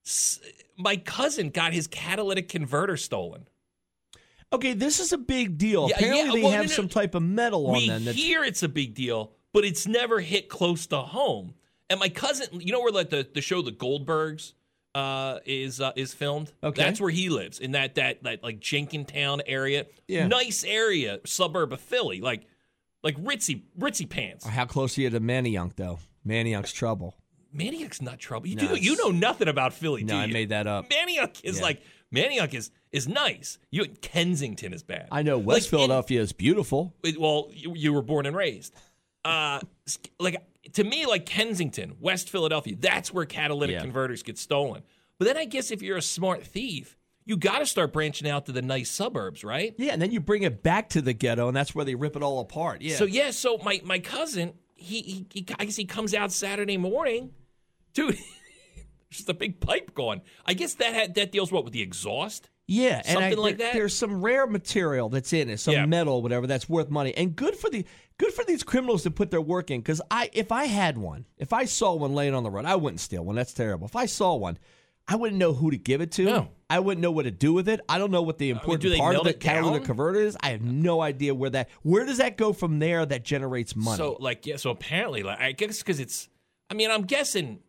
[0.04, 0.40] S-
[0.76, 3.48] My cousin got his catalytic converter stolen.
[4.52, 5.88] Okay, this is a big deal.
[5.88, 6.74] Yeah, Apparently, yeah, they well, have no, no.
[6.74, 8.04] some type of metal on them.
[8.04, 11.54] That's, hear it's a big deal, but it's never hit close to home.
[11.88, 14.52] And my cousin, you know where like the, the show The Goldbergs
[14.94, 16.52] uh, is uh, is filmed?
[16.62, 16.82] Okay.
[16.82, 19.86] that's where he lives in that that that like Jenkintown area.
[20.08, 20.26] Yeah.
[20.26, 22.46] nice area, suburb of Philly, like
[23.02, 24.46] like ritzy ritzy pants.
[24.46, 25.98] How close are you to Manayunk, though?
[26.26, 27.16] Manayunk's trouble.
[27.54, 28.46] Maniac's not trouble.
[28.46, 30.04] You No, do you know nothing about Philly?
[30.04, 30.88] No, I made that up.
[30.88, 31.62] Maniac is Yeah.
[31.62, 33.58] like Maniac is is nice.
[33.70, 35.08] You Kensington is bad.
[35.12, 36.94] I know West Like, Philadelphia is beautiful.
[37.02, 38.74] it- well, you, you were born and raised.
[39.24, 39.60] Uh,
[40.18, 40.36] like
[40.72, 43.80] to me, like Kensington, West Philadelphia, that's where catalytic Yeah.
[43.82, 44.82] converters get stolen.
[45.18, 48.46] But then I guess if you're a smart thief, you got to start branching out
[48.46, 49.74] to the nice suburbs, right?
[49.78, 52.16] Yeah, and then you bring it back to the ghetto, and that's where they rip
[52.16, 52.82] it all apart.
[52.82, 52.96] Yeah.
[52.96, 56.76] So yeah, so my my cousin, he, he, he I guess he comes out Saturday
[56.76, 57.30] morning,
[57.94, 58.18] dude.
[59.10, 60.22] Just a big pipe going.
[60.46, 62.48] I guess that had, that deals what with the exhaust.
[62.66, 63.74] Yeah, and I- Something like there- that?
[63.74, 65.84] There's some rare material that's in it, some Yeah.
[65.86, 67.84] metal, whatever, that's worth money, and good for the
[68.18, 69.80] good for these criminals to put their work in.
[69.80, 72.76] Because I, if I had one, if I saw one laying on the road, I
[72.76, 73.36] wouldn't steal one.
[73.36, 73.86] That's terrible.
[73.86, 74.58] If I saw one,
[75.08, 76.24] I wouldn't know who to give it to.
[76.24, 76.48] No.
[76.70, 77.80] I wouldn't know what to do with it.
[77.88, 80.36] I don't know what the important part of the catalytic converter is.
[80.40, 81.68] I have no idea where that.
[81.82, 83.04] Where does that go from there?
[83.04, 83.98] That generates money.
[83.98, 86.28] So like yeah, so apparently like I guess because it's
[86.70, 87.60] I mean I'm guessing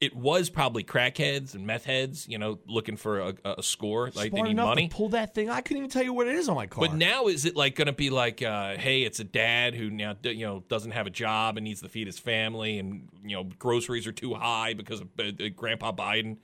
[0.00, 4.32] it was probably crackheads and meth heads, you know, looking for a, a score like
[4.32, 4.88] they need money.
[4.88, 5.50] pull that thing.
[5.50, 6.86] I couldn't even tell you what it is on my car.
[6.86, 9.90] But now is it like going to be like, uh, hey, it's a dad who
[9.90, 13.36] now you know doesn't have a job and needs to feed his family, and you
[13.36, 16.38] know groceries are too high because of uh, uh, Grandpa Biden.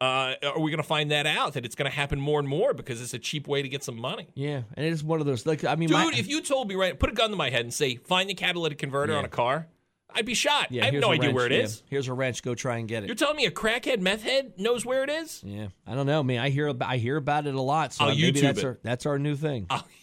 [0.00, 2.48] Uh, are we going to find that out that it's going to happen more and
[2.48, 4.26] more because it's a cheap way to get some money?
[4.34, 5.44] yeah, and it is one of those.
[5.46, 7.50] Like I mean, Dude, my, if you told me right, put a gun to my
[7.50, 9.18] head and say, find the catalytic converter Yeah.
[9.20, 9.68] on a car,
[10.14, 10.70] I'd be shot.
[10.70, 11.34] yeah, I have no idea wrench.
[11.34, 11.82] where it Yeah, is.
[11.88, 12.42] Here's a wrench.
[12.42, 13.06] Go try and get it.
[13.06, 15.42] You're telling me a crackhead meth head knows where it is?
[15.44, 16.40] Yeah, I don't know, man.
[16.40, 17.92] I hear about I hear about it a lot.
[17.94, 18.64] So I'll maybe YouTube that's it.
[18.64, 19.66] our that's our new thing.
[19.70, 19.86] I'll-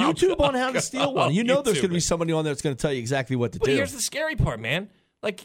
[0.00, 1.24] YouTube on how to steal one.
[1.24, 2.98] I'll You know, there's going to be somebody on there that's going to tell you
[2.98, 3.64] exactly what to do.
[3.64, 3.76] But do.
[3.76, 4.88] here's the scary part, man.
[5.22, 5.44] Like,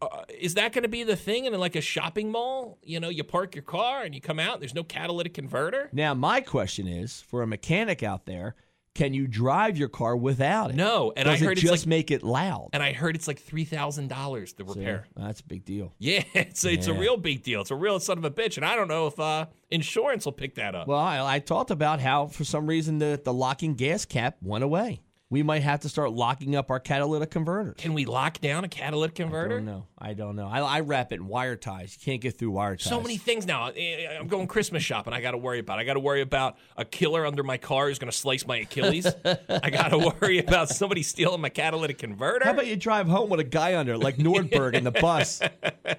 [0.00, 2.78] uh, is that going to be the thing in like a shopping mall?
[2.84, 4.60] You know, you park your car and you come out.
[4.60, 5.90] There's no catalytic converter.
[5.92, 8.54] Now, my question is for a mechanic out there:
[8.98, 10.76] Can you drive your car without it?
[10.76, 12.70] No, and Does I heard it it's just like, make it loud.
[12.72, 15.06] and I heard it's like three thousand dollars the repair.
[15.14, 15.94] that's a big deal.
[16.00, 17.60] Yeah, it's it's a real big deal.
[17.60, 20.32] It's a real son of a bitch, and I don't know if uh, insurance will
[20.32, 20.88] pick that up.
[20.88, 24.64] Well, I, I talked about how for some reason the the locking gas cap went
[24.64, 25.00] away.
[25.30, 27.74] We might have to start locking up our catalytic converters.
[27.76, 29.56] Can we lock down a catalytic I converter?
[29.58, 29.86] don't know.
[29.98, 30.46] I don't know.
[30.48, 31.94] I, I wrap it in wire ties.
[32.00, 32.88] You can't get through wire ties.
[32.88, 33.64] So many things now.
[33.66, 35.12] I'm going Christmas shopping.
[35.12, 35.78] I got to worry about.
[35.78, 38.56] I got to worry about a killer under my car who's going to slice my
[38.58, 39.06] Achilles.
[39.50, 42.46] I got to worry about somebody stealing my catalytic converter.
[42.46, 45.40] How about you drive home with a guy under it, like Nordberg in the bus?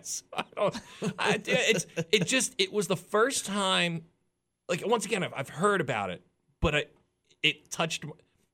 [0.02, 0.78] So I don't.
[1.18, 4.06] I, it's it just it was the first time.
[4.70, 6.22] Like once again, I've, I've heard about it,
[6.62, 6.86] but I,
[7.44, 8.06] it touched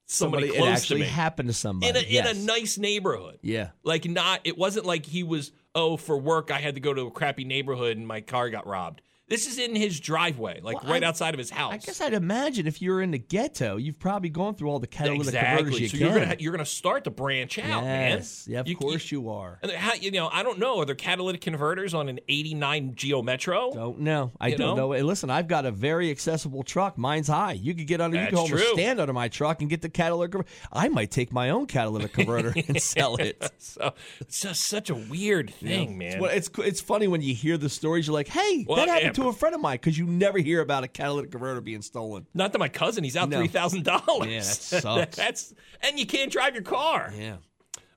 [0.06, 1.90] somebody, it close actually to me happened to somebody.
[1.90, 2.30] in a yes.
[2.30, 3.40] in a nice neighborhood.
[3.42, 3.70] Yeah.
[3.84, 4.42] Like not.
[4.44, 5.52] It wasn't like he was.
[5.78, 8.66] Oh, for work, I had to go to a crappy neighborhood and my car got
[8.66, 9.02] robbed.
[9.28, 11.74] This is in his driveway, like Well, right I- outside of his house.
[11.74, 14.86] I guess I'd imagine if you're in the ghetto, you've probably gone through all the
[14.86, 15.82] catalytic converters exactly.
[15.82, 16.06] you So can.
[16.08, 18.48] you're gonna you're gonna start to branch out, yes.
[18.48, 18.54] man.
[18.54, 19.58] Yeah, of You- course you are.
[19.64, 20.78] And how, you know, I don't know.
[20.80, 23.72] Are there catalytic converters on an '89 Geo Metro?
[23.74, 24.32] Don't know.
[24.40, 24.90] I You don't know?
[24.90, 24.92] know.
[24.92, 26.96] Hey, listen, I've got a very accessible truck.
[26.96, 27.54] Mine's high.
[27.54, 28.18] You could get under.
[28.18, 28.74] you That's can almost true.
[28.74, 30.34] stand under my truck and get the catalytic.
[30.36, 33.42] conver- I might take my own catalytic converter and sell it.
[33.58, 36.20] So it's just such a weird thing, man.
[36.20, 38.06] Well, it's it's funny when you hear the stories.
[38.08, 40.38] You're like, hey, Well, that happened yeah, to a friend of mine because you never
[40.40, 42.28] hear about a catalytic converter being stolen.
[42.34, 43.04] Not to my cousin.
[43.04, 43.38] He's out No.
[43.40, 44.28] three thousand dollars.
[44.30, 44.46] Yeah, that
[44.82, 45.16] sucks.
[45.18, 47.12] That's and you can't drive your car.
[47.18, 47.38] Yeah.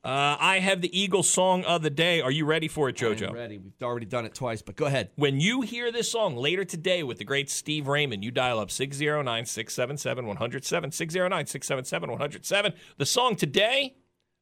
[0.04, 2.20] Uh, I have the Eagles song of the day.
[2.22, 3.32] Are you ready for it, I'm JoJo?
[3.34, 3.58] ready.
[3.58, 5.10] We've already done it twice, but go ahead.
[5.16, 8.70] When you hear this song later today with the great Steve Raymond, you dial up
[8.70, 10.92] 609 677 107.
[10.92, 12.72] 609 677 107.
[12.96, 13.96] The song today,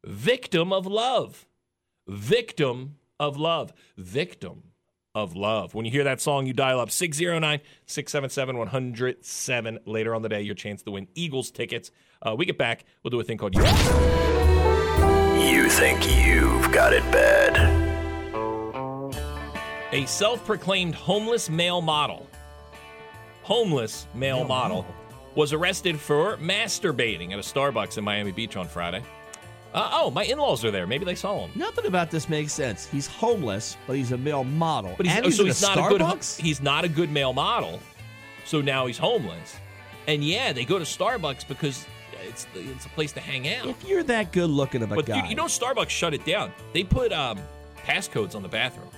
[0.05, 1.47] Victim of Love.
[2.07, 3.73] Victim of Love.
[3.97, 4.63] Victim
[5.17, 5.75] of Love.
[5.75, 9.79] When you hear that song, you dial up 609 677 107.
[9.87, 11.91] Later on the day, your chance to win Eagles tickets.
[12.21, 13.63] Uh, we get back, we'll do a thing called You.
[15.43, 17.57] You think you've got it bad.
[19.93, 22.29] A self proclaimed homeless male model,
[23.43, 24.85] homeless male model,
[25.35, 29.03] was arrested for masturbating at a Starbucks in Miami Beach on Friday.
[29.77, 30.87] Uh, oh, my in laws are there.
[30.87, 31.51] Maybe they saw him.
[31.55, 32.87] Nothing about this makes sense.
[32.87, 34.95] He's homeless, but he's a male model.
[34.97, 37.35] But he's, and oh, he's so he's not a good he's not a good male
[37.35, 37.79] model.
[38.47, 39.57] So now he's homeless.
[40.07, 41.85] And yeah, they go to Starbucks because
[42.27, 43.67] it's it's a place to hang out.
[43.67, 46.25] If you're that good looking of a But guy, you, you know, Starbucks shut it
[46.25, 46.53] down.
[46.73, 47.39] They put um,
[47.85, 48.89] passcodes on the bathroom.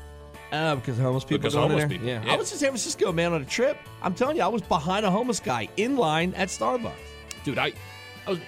[0.53, 1.99] Uh, because homeless people Because going in homeless there?
[1.99, 2.25] people, Yeah.
[2.25, 2.33] yeah.
[2.33, 3.77] I was in San Francisco, man, on a trip.
[4.01, 6.93] I'm telling you, I was behind a homeless guy in line at Starbucks.
[7.45, 7.73] dude i
[8.27, 8.39] i was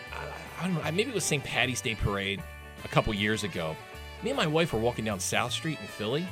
[0.61, 2.43] i, don't know maybe it was st patty's day parade
[2.85, 3.75] a couple years ago
[4.23, 6.27] me and my wife were walking down south street in philly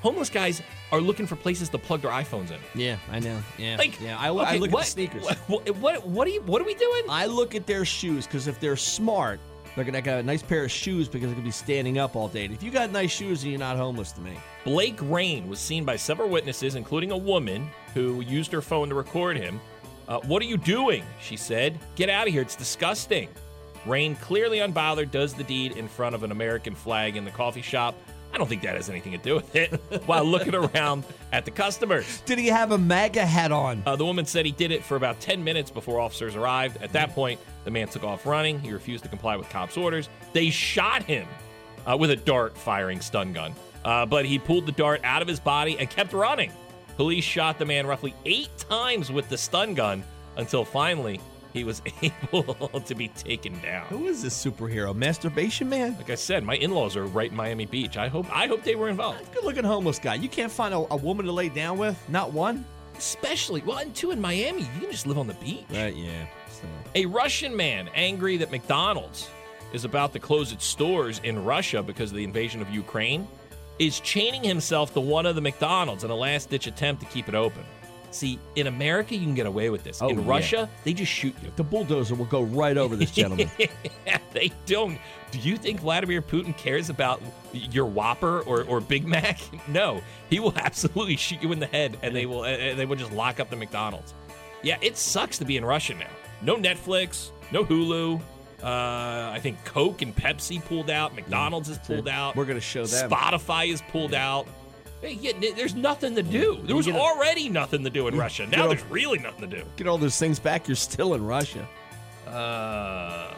[0.00, 3.42] homeless guys are looking for places to plug their iphones in Yeah, I know.
[3.58, 4.16] Yeah, like yeah.
[4.18, 5.24] I, look- I look what, at the sneakers.
[5.48, 8.46] what, what, what, are you what are we doing I look at their shoes because
[8.46, 9.40] if they're smart,
[9.74, 12.28] they're gonna get a nice pair of shoes because they're gonna be standing up all
[12.28, 12.44] day.
[12.46, 14.36] And if you got nice shoes, you're not homeless to me.
[14.64, 18.94] blake rain was seen by several witnesses including a woman who used her phone to
[18.94, 19.60] record him
[20.08, 23.28] uh, what are you doing she said get out of here it's disgusting
[23.86, 27.62] rain clearly unbothered does the deed in front of an american flag in the coffee
[27.62, 27.94] shop
[28.30, 29.68] I don't think that has anything to do with it.
[30.06, 33.82] While looking around at the customers, Did he have a MAGA hat on?
[33.86, 36.76] uh, the woman said he did it for about 10 minutes before officers arrived.
[36.82, 38.60] At that point, the man took off running.
[38.60, 40.10] He refused to comply with cops' orders.
[40.34, 41.26] They shot him
[41.86, 43.54] uh, with a dart firing stun gun,
[43.86, 46.52] uh, but he pulled the dart out of his body and kept running.
[46.98, 50.02] Police shot the man roughly eight times with the stun gun
[50.36, 51.20] until finally
[51.52, 52.42] he was able
[52.84, 53.86] to be taken down.
[53.86, 54.92] Who is this superhero?
[54.92, 55.94] Masturbation man?
[55.96, 57.96] Like I said, my in-laws are right in Miami Beach.
[57.96, 59.32] I hope I hope they were involved.
[59.32, 60.16] Good looking homeless guy.
[60.16, 61.96] You can't find a, a woman to lay down with?
[62.08, 62.64] Not one?
[62.96, 65.66] Especially, well, and two in Miami, you can just live on the beach.
[65.70, 66.26] Right, yeah.
[66.50, 66.66] So.
[66.96, 69.30] A Russian man angry that McDonald's
[69.72, 73.28] is about to close its stores in Russia because of the invasion of Ukraine
[73.78, 77.28] is chaining himself to one of the McDonald's in a last ditch attempt to keep
[77.28, 77.64] it open.
[78.10, 80.00] See, in America, you can get away with this.
[80.00, 80.28] Oh, in yeah.
[80.28, 81.52] Russia, they just shoot you.
[81.56, 83.50] The bulldozer will go right over this gentleman.
[84.32, 84.98] they don't.
[85.30, 87.20] Do you think Vladimir Putin cares about
[87.52, 89.40] your Whopper or, or Big Mac?
[89.68, 90.00] No,
[90.30, 93.12] he will absolutely shoot you in the head, and they will and they will just
[93.12, 94.14] lock up the McDonald's.
[94.62, 96.08] Yeah, it sucks to be in Russia now.
[96.40, 98.20] No Netflix, no Hulu.
[98.62, 101.14] Uh, I think Coke and Pepsi pulled out.
[101.14, 102.34] McDonald's is pulled out.
[102.34, 103.08] We're gonna show them.
[103.10, 104.46] Spotify is pulled out.
[105.00, 106.58] Hey, yeah, there's nothing to do.
[106.64, 108.46] There was already nothing to do in Russia.
[108.46, 109.64] Now a- there's really nothing to do.
[109.76, 111.68] Get all those things back, you're still in Russia.
[112.26, 113.32] Uh,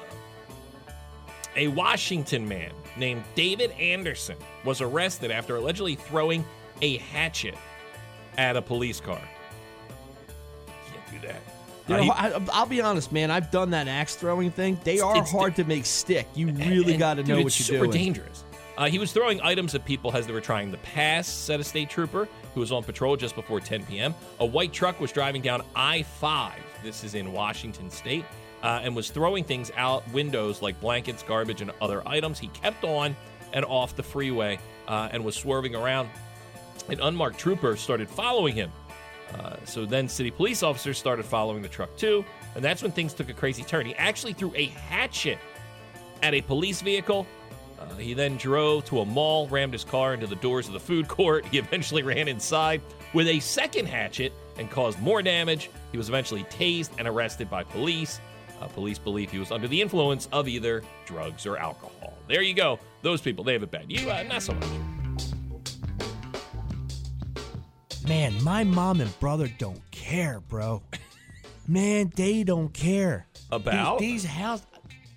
[1.56, 6.44] a Washington man named David Anderson was arrested after allegedly throwing
[6.80, 7.54] a hatchet
[8.38, 9.20] at a police car.
[11.90, 12.32] Can't do that.
[12.32, 13.30] You know, I, I'll be honest, man.
[13.30, 14.78] I've done that axe throwing thing.
[14.84, 16.26] They are hard to make stick.
[16.34, 17.46] You really got to know what you're doing.
[17.46, 18.44] It's super dangerous.
[18.76, 21.64] Uh, he was throwing items at people as they were trying to pass, said a
[21.64, 24.14] state trooper who was on patrol just before 10 p.m.
[24.38, 28.24] A white truck was driving down I 5, this is in Washington state,
[28.62, 32.38] uh, and was throwing things out windows like blankets, garbage, and other items.
[32.38, 33.14] He kept on
[33.52, 36.08] and off the freeway uh, and was swerving around.
[36.88, 38.72] An unmarked trooper started following him.
[39.34, 42.24] Uh, so then city police officers started following the truck too,
[42.54, 43.86] and that's when things took a crazy turn.
[43.86, 45.38] He actually threw a hatchet
[46.22, 47.26] at a police vehicle.
[47.78, 50.80] Uh, he then drove to a mall, rammed his car into the doors of the
[50.80, 51.46] food court.
[51.50, 52.80] He eventually ran inside
[53.14, 55.70] with a second hatchet and caused more damage.
[55.92, 58.20] He was eventually tased and arrested by police.
[58.60, 62.14] Uh, police believe he was under the influence of either drugs or alcohol.
[62.28, 62.78] There you go.
[63.02, 63.90] Those people, they have it bad.
[63.90, 64.99] You, uh, not so much.
[68.06, 70.82] Man, my mom and brother don't care, bro.
[71.68, 73.26] Man, they don't care.
[73.52, 73.98] About?
[73.98, 74.62] these, these house.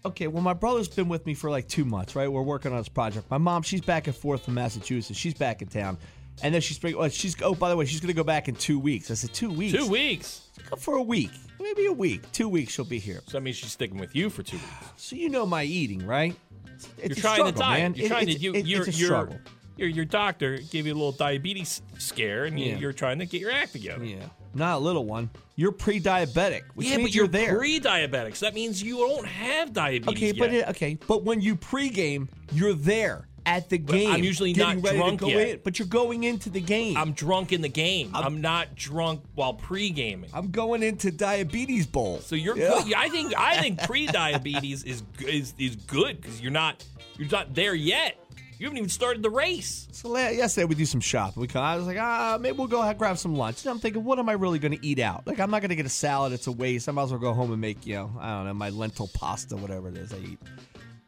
[0.06, 2.30] Okay, well, my brother's been with me for like two months, right?
[2.32, 3.32] We're working on this project.
[3.32, 5.18] My mom, she's back and forth from Massachusetts.
[5.18, 5.98] She's back in town,
[6.44, 6.94] and then she's bring.
[6.96, 9.10] Oh, she's oh, by the way, she's gonna go back in two weeks.
[9.10, 9.74] I said two weeks.
[9.78, 10.50] Two weeks.
[10.70, 12.30] Come for a week, maybe a week.
[12.34, 13.22] Two weeks, she'll be here.
[13.26, 14.68] So that means she's sticking with you for two weeks.
[14.98, 16.36] So you know my eating, right?
[16.76, 17.82] It's You're a trying to struggle, diet.
[17.82, 17.94] man.
[17.96, 18.34] You're It- trying to.
[18.34, 19.40] You, it- you're it's a you're struggle.
[19.78, 22.78] Your your doctor gave you a little diabetes scare, and you, Yeah.
[22.78, 24.04] you're trying to get your act together.
[24.06, 24.26] Yeah.
[24.56, 25.32] Not a little one.
[25.56, 27.58] You're pre-diabetic, which yeah, means but you're, there.
[27.58, 30.38] pre-diabetic, so that means you don't have diabetes okay, yet.
[30.38, 34.12] but it, okay, but when you pre-game, you're there at the But game.
[34.12, 35.48] I'm usually getting not ready drunk to go yet.
[35.50, 36.96] in, but you're going into the game.
[36.96, 38.12] I'm drunk in the game.
[38.14, 40.30] I'm, not drunk while pre-gaming.
[40.34, 42.20] I'm going into diabetes bowl.
[42.20, 42.82] So you're Yeah.
[42.84, 42.94] good.
[42.94, 46.86] I think I think pre-diabetes is is is good because you're not
[47.18, 48.18] you're not there yet.
[48.64, 49.90] You haven't even started the race.
[49.92, 51.42] So yesterday we do some shopping.
[51.42, 53.66] We come, I was like, ah, maybe we'll go grab some lunch.
[53.66, 55.28] And I'm thinking, what am I really going to eat out?
[55.28, 56.32] Like, I'm not going to get a salad.
[56.32, 56.88] It's a waste.
[56.88, 59.10] I might as well go home and make, you know, I don't know, my lentil
[59.14, 60.40] pasta, whatever it is I eat.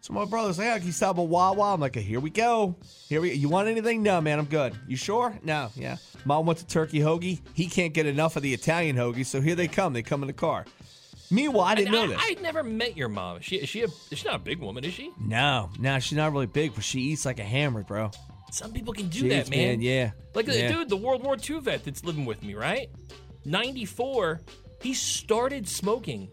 [0.02, 1.74] So my brother's like, yeah, can you stop at Wawa?
[1.74, 2.76] I'm like, here we go.
[3.08, 3.32] Here we.
[3.32, 4.04] You want anything?
[4.04, 4.78] No, man, I'm good.
[4.86, 5.40] You sure?
[5.42, 5.96] No, yeah.
[6.26, 7.40] Mom went to turkey hoagie.
[7.54, 9.94] He can't get enough of the Italian hoagie, so here they come.
[9.94, 10.66] They come in the car.
[11.32, 12.18] Meanwhile, I didn't know this.
[12.20, 13.38] I never met your mom.
[13.38, 15.12] Is she is she a, she's not a big woman, is she?
[15.20, 18.12] no, no, she's not really big, but she eats like a hammer, bro.
[18.52, 19.82] Some people can do She that, eats, man.
[19.82, 20.12] Yeah.
[20.34, 20.72] Like yeah.
[20.72, 22.90] dude, the World War II vet that's living with me, right?
[23.44, 24.42] 94,
[24.82, 26.30] he started smoking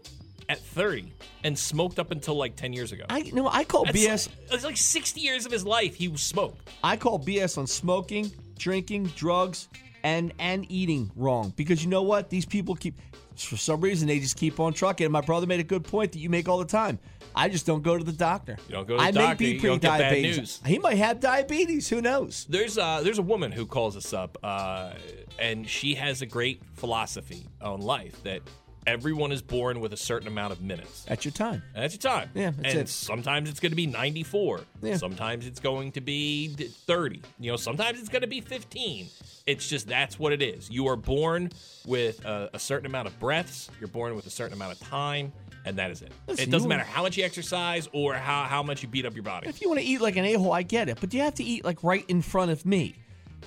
[0.49, 1.11] at 30
[1.43, 3.03] and smoked up until like 10 years ago.
[3.09, 4.29] I know I call That's BS.
[4.29, 6.69] Like, it's like 60 years of his life he smoked.
[6.83, 9.67] I call BS on smoking, drinking, drugs,
[10.03, 12.29] and and eating wrong because you know what?
[12.29, 12.99] These people keep
[13.37, 15.05] for some reason they just keep on trucking.
[15.05, 16.99] And my brother made a good point that you make all the time.
[17.35, 18.57] I just don't go to the doctor.
[18.67, 20.61] You don't go to the I doctor, may be don't get bad pre-diabetes.
[20.65, 21.89] He might have diabetes.
[21.89, 22.45] Who knows?
[22.47, 24.91] There's uh, there's a woman who calls us up, uh,
[25.39, 28.41] and she has a great philosophy on life that
[28.87, 31.05] everyone is born with a certain amount of minutes.
[31.07, 31.63] At your time.
[31.75, 32.29] That's your time.
[32.33, 32.89] Yeah, that's and it.
[32.89, 34.61] sometimes it's going to be 94.
[34.81, 34.97] Yeah.
[34.97, 37.21] Sometimes it's going to be 30.
[37.39, 39.07] You know, sometimes it's going to be 15.
[39.45, 40.69] It's just that's what it is.
[40.69, 41.51] You are born
[41.85, 43.69] with a, a certain amount of breaths.
[43.79, 45.33] You're born with a certain amount of time,
[45.65, 46.11] and that is it.
[46.27, 49.13] Listen, it doesn't matter how much you exercise or how, how much you beat up
[49.13, 49.47] your body.
[49.47, 51.35] If you want to eat like an a hole, I get it, but you have
[51.35, 52.95] to eat like right in front of me.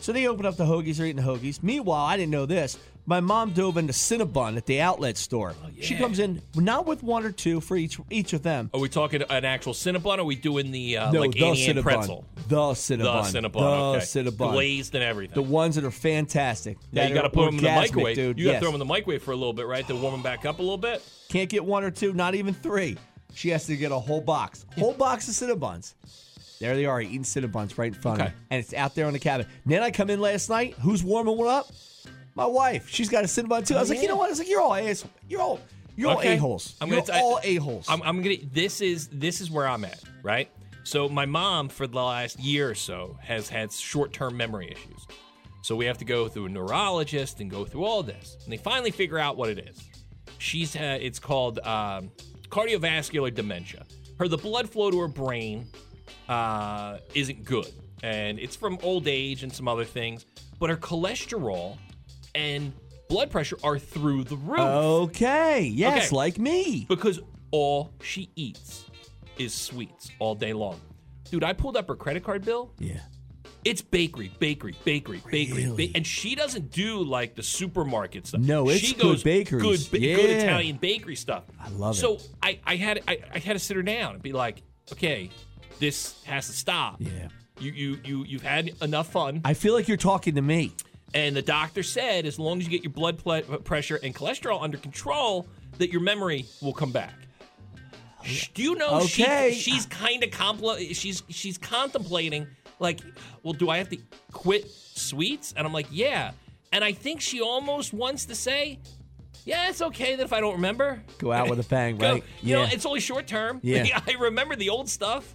[0.01, 1.63] So they open up the hoagies, they're eating the hoagies.
[1.63, 2.79] Meanwhile, I didn't know this.
[3.09, 5.55] My mom dove into Cinnabon at the outlet store.
[5.81, 6.01] She yeah.
[6.01, 8.69] comes in not with one or two for each each of them.
[8.75, 10.19] Are we talking an actual Cinnabon?
[10.19, 11.83] Or are we doing the uh, no, like the Cinnabon.
[11.83, 12.25] pretzel?
[12.49, 13.33] The Cinnabon.
[13.33, 13.53] The Cinnabon.
[13.53, 14.05] The okay.
[14.05, 14.53] Cinnabon.
[14.53, 15.35] Glazed and everything.
[15.35, 16.79] The ones that are fantastic.
[16.91, 18.17] yeah, you got to put them in the microwave.
[18.17, 18.39] dude.
[18.39, 18.61] You got to Yes.
[18.63, 19.87] throw them in the microwave for a little bit, right?
[19.87, 21.01] To warm them back up a little bit.
[21.29, 22.97] Can't get one or two, not even three.
[23.35, 24.67] She has to get a whole box.
[24.79, 25.95] Whole box of Cinnabons.
[26.59, 28.35] There they are, eating Cinnabons right in front of Okay.
[28.35, 28.41] me.
[28.51, 29.47] And it's out there on the cabinet.
[29.67, 30.75] Then I come in last night.
[30.81, 31.69] Who's warming one up?
[32.37, 32.89] My wife.
[32.89, 33.75] She's got a Cinnabon too.
[33.77, 34.27] I was like, you know what?
[34.27, 35.05] I was like, you're all ass.
[35.29, 35.59] You're all
[35.97, 36.35] you're all Okay.
[36.37, 36.77] a-holes.
[36.81, 37.87] I'm you're gonna t- all a-holes.
[37.89, 38.37] I'm, I'm gonna.
[38.53, 40.51] This is this is where I'm at, right?
[40.85, 45.07] So my mom for the last year or so has had short-term memory issues.
[45.63, 48.57] So we have to go through a neurologist and go through all this, and they
[48.59, 49.83] finally figure out what it is.
[50.39, 51.01] She's had.
[51.01, 52.11] It's called um,
[52.51, 53.85] cardiovascular dementia.
[54.19, 55.67] Her the blood flow to her brain
[56.29, 57.73] uh, isn't good,
[58.03, 60.27] and it's from old age and some other things.
[60.59, 61.79] But her cholesterol
[62.37, 62.73] and
[63.09, 65.63] blood pressure are through the roof okay.
[65.63, 66.17] Yes, Okay.
[66.17, 66.87] like me.
[66.89, 67.19] because
[67.51, 68.85] all she eats
[69.39, 70.81] is sweets all day long.
[71.31, 72.73] Dude, I pulled up her credit card bill.
[72.79, 73.01] Yeah.
[73.65, 75.89] It's bakery, bakery, bakery, bakery, Really?
[75.89, 78.41] ba- and she doesn't do like the supermarket stuff.
[78.41, 79.63] No, it's she good goes bakeries.
[79.89, 80.15] good, ba- Yeah.
[80.17, 81.43] good Italian bakery stuff.
[81.61, 81.99] I love it.
[81.99, 84.63] So I, I had, I, I had to sit her down and be like,
[84.93, 85.31] okay,
[85.81, 86.97] this has to stop.
[87.01, 87.29] Yeah.
[87.59, 89.41] You, you, you, you've had enough fun.
[89.45, 90.73] I feel like you're talking to me.
[91.17, 94.63] And the doctor said, as long as you get your blood ple- pressure and cholesterol
[94.63, 95.47] under control,
[95.79, 97.15] that your memory will come back.
[98.55, 99.53] Do you know Okay.
[99.55, 102.47] she, she's kind of compl- she's she's contemplating
[102.81, 103.01] like,
[103.43, 103.99] well, do I have to
[104.33, 105.55] quit sweets?
[105.57, 106.33] And I'm like, yeah.
[106.73, 108.81] And I think she almost wants to say,
[109.45, 112.13] yeah, it's okay that if I don't remember, Go out with a bang, go.
[112.15, 112.25] right?
[112.43, 112.63] You yeah.
[112.65, 113.61] know, it's only short term.
[113.63, 114.01] Yeah.
[114.07, 115.35] I remember the old stuff,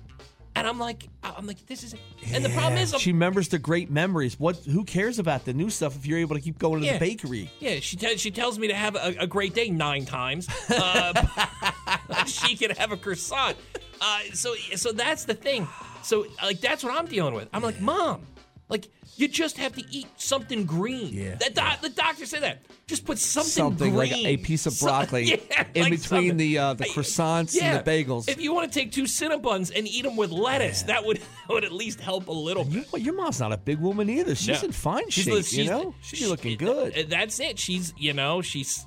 [0.56, 1.96] and I'm like, I'm like, this is.
[2.34, 4.40] And the problem is, I'm, she remembers the great memories.
[4.40, 4.58] What?
[4.58, 6.94] Who cares about the new stuff if you're able to keep going to Yeah.
[6.94, 7.50] the bakery?
[7.60, 10.48] Yeah, she te- she tells me to have a, a great day nine times.
[10.70, 11.14] Uh,
[12.26, 13.56] she can have a croissant.
[14.02, 15.68] Uh, so so that's the thing.
[16.04, 17.48] So like that's what I'm dealing with.
[17.54, 18.26] I'm like, mom,
[18.70, 18.88] like
[19.18, 21.14] you just have to eat something green.
[21.14, 21.36] Yeah.
[21.36, 22.62] That doc- the doctor said that.
[22.88, 26.38] Just put something, Something like a piece of broccoli yeah, in like between something.
[26.38, 27.78] the uh, the croissants yeah.
[27.78, 28.28] and the bagels.
[28.30, 31.50] If you want to take two Cinnabons and eat them with lettuce, that would that
[31.54, 32.66] would at least help a little.
[32.66, 34.36] You- well, your mom's not a big woman either.
[34.36, 34.68] She's No.
[34.68, 35.46] in fine She's shape.
[35.46, 37.08] the- you know, she's looking good.
[37.10, 37.60] That's it.
[37.60, 38.86] She's you know she's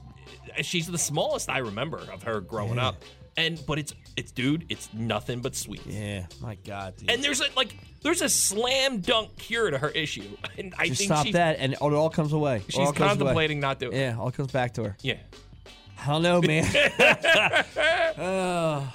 [0.62, 2.88] she's the smallest I remember of her growing Yeah.
[2.88, 3.02] up.
[3.36, 5.82] And but it's it's dude, it's nothing but sweet.
[5.86, 6.96] yeah, my God.
[6.96, 7.10] Dude.
[7.10, 10.22] And there's a like there's a slam dunk cure to her issue.
[10.56, 12.62] And I Just think stop she, that, and it all comes away.
[12.68, 13.08] It all she's comes away.
[13.08, 13.92] contemplating not doing.
[13.92, 13.98] it.
[13.98, 14.96] Yeah, all comes back to her.
[15.02, 15.16] Yeah.
[16.00, 16.64] I don't know, man.
[18.16, 18.92] Oh.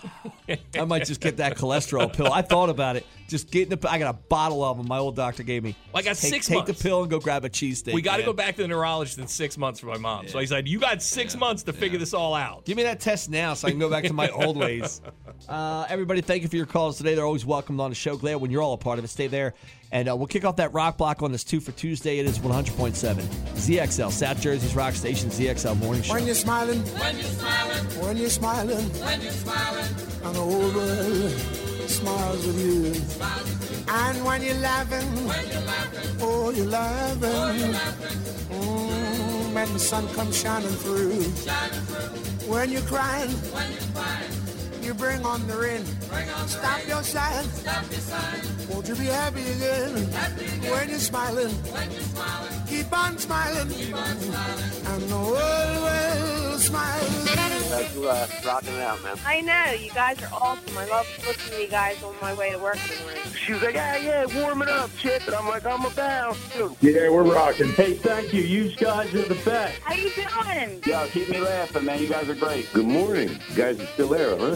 [0.80, 2.32] I might just get that cholesterol pill.
[2.32, 3.06] I thought about it.
[3.30, 3.90] Just getting the.
[3.90, 4.88] I got a bottle of them.
[4.88, 5.76] My old doctor gave me.
[5.94, 6.72] Well, I got take, six Take months.
[6.72, 7.94] the pill and go grab a cheesesteak.
[7.94, 10.28] We got to go back to the neurologist in six months for my mom.
[10.28, 12.66] So he said, You got six months to figure this all out.
[12.66, 15.02] Give me that test now so I can go back to my old ways.
[15.48, 17.14] Uh, everybody, thank you for your calls today.
[17.14, 18.18] They're always welcomed on the show.
[18.18, 19.10] Glad when you're all a part of it.
[19.10, 19.54] Stay there.
[19.92, 22.20] And uh, we'll kick off that rock block on this two for Tuesday.
[22.20, 26.14] It is 100.7 ZXL, South Jersey's rock station, ZXL Morning Show.
[26.14, 29.86] When you're smiling, when you're smiling, when you're smiling, when you're smiling,
[30.24, 31.69] and the whole world
[32.00, 32.84] smiles with you.
[33.88, 35.10] And when you're laughing,
[36.22, 37.74] oh, you're laughing.
[38.52, 41.22] Mm, when the sun comes shining through.
[42.52, 43.34] When you're crying,
[44.90, 45.86] you bring on the rain.
[46.48, 47.48] Stop your sighing.
[47.50, 48.70] Stop your sighing.
[48.70, 49.94] Won't you be happy again?
[50.72, 51.50] When you're smiling.
[51.50, 52.54] When you're smiling.
[52.66, 53.70] Keep on smiling.
[53.70, 54.86] Keep on smiling.
[54.88, 57.20] And the world will smile.
[57.70, 59.16] That's uh, rocking it out, man.
[59.28, 60.76] I know, you guys are awesome.
[60.76, 63.22] I love listening to you guys on my way to work in the morning.
[63.34, 65.28] She was like, yeah, yeah, warming up, Chip.
[65.28, 66.76] And I'm like, I'm about to.
[66.82, 67.70] Yeah, we're rocking.
[67.74, 68.42] Hey, thank you.
[68.42, 69.80] You guys are the best.
[69.82, 70.82] How you doing?
[70.84, 72.02] Yo, keep me laughing, man.
[72.02, 72.74] You guys are great.
[72.74, 73.40] Good morning.
[73.50, 74.56] You guys are still there, huh?